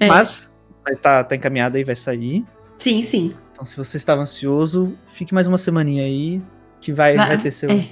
[0.00, 0.08] É.
[0.08, 0.50] Mas,
[0.84, 2.44] mas tá, tá encaminhada aí, vai sair.
[2.76, 3.32] Sim, sim.
[3.56, 6.42] Então, se você estava ansioso, fique mais uma semaninha aí,
[6.78, 7.86] que vai, vai, Vai- ter seu, é.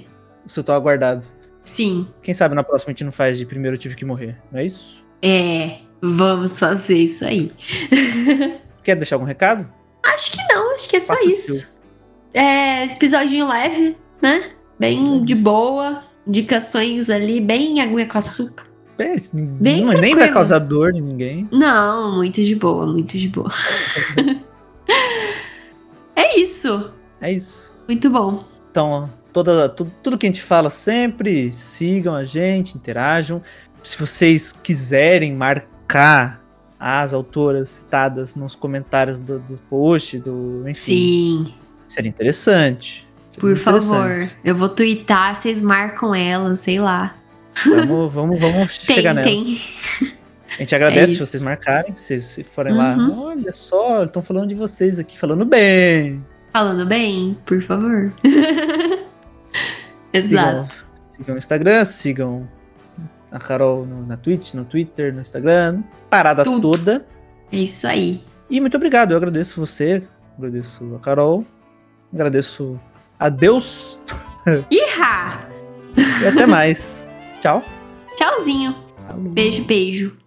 [0.45, 1.27] seu tão aguardado.
[1.63, 2.07] Sim.
[2.21, 4.59] Quem sabe na próxima a gente não faz de primeiro eu tive que morrer, não
[4.59, 5.03] é isso?
[5.23, 7.51] É, vamos fazer isso aí.
[8.83, 9.67] Quer deixar algum recado?
[10.03, 11.81] Acho que não, acho que é só isso.
[12.31, 14.51] É, episódio leve, né?
[14.79, 16.03] Bem de boa.
[16.27, 18.67] Indicações ali, bem aguinha com açúcar.
[18.99, 21.49] É, Bem não, nem vai causar dor em ninguém.
[21.51, 23.49] Não, muito de boa, muito de boa.
[26.35, 26.91] é isso.
[27.21, 27.73] É isso.
[27.87, 28.43] Muito bom.
[28.71, 33.41] Então, toda, tu- tudo que a gente fala sempre, sigam a gente, interajam.
[33.81, 36.41] Se vocês quiserem marcar
[36.79, 40.73] as autoras citadas nos comentários do, do post, do, enfim,
[41.45, 41.53] Sim,
[41.87, 43.07] seria interessante.
[43.31, 43.87] Seria por interessante.
[43.87, 44.29] favor.
[44.43, 47.15] Eu vou twittar, vocês marcam ela, sei lá.
[47.65, 49.29] Vamos, vamos, vamos chegar nelas.
[49.31, 49.59] Tentem.
[50.53, 51.25] A gente agradece se isso.
[51.25, 52.95] vocês marcarem, se vocês forem lá.
[52.95, 53.19] Uhum.
[53.25, 56.25] Olha só, estão falando de vocês aqui, falando bem.
[56.53, 58.13] Falando bem, por favor.
[60.13, 60.23] Sigam,
[60.63, 60.85] Exato.
[61.09, 62.49] sigam o Instagram, sigam
[63.31, 65.83] a Carol no- na Twitch, no Twitter, no Instagram.
[66.09, 66.61] Parada Tudo.
[66.71, 67.05] toda.
[67.51, 68.23] É isso aí.
[68.49, 70.03] E muito obrigado, eu agradeço você,
[70.37, 71.43] agradeço a Carol,
[72.13, 72.79] agradeço
[73.19, 73.99] a Deus
[74.71, 75.49] Iha!
[75.97, 77.03] e até mais.
[77.41, 77.63] Tchau.
[78.15, 78.73] Tchauzinho.
[79.05, 79.31] Falou.
[79.31, 80.17] Beijo, beijo.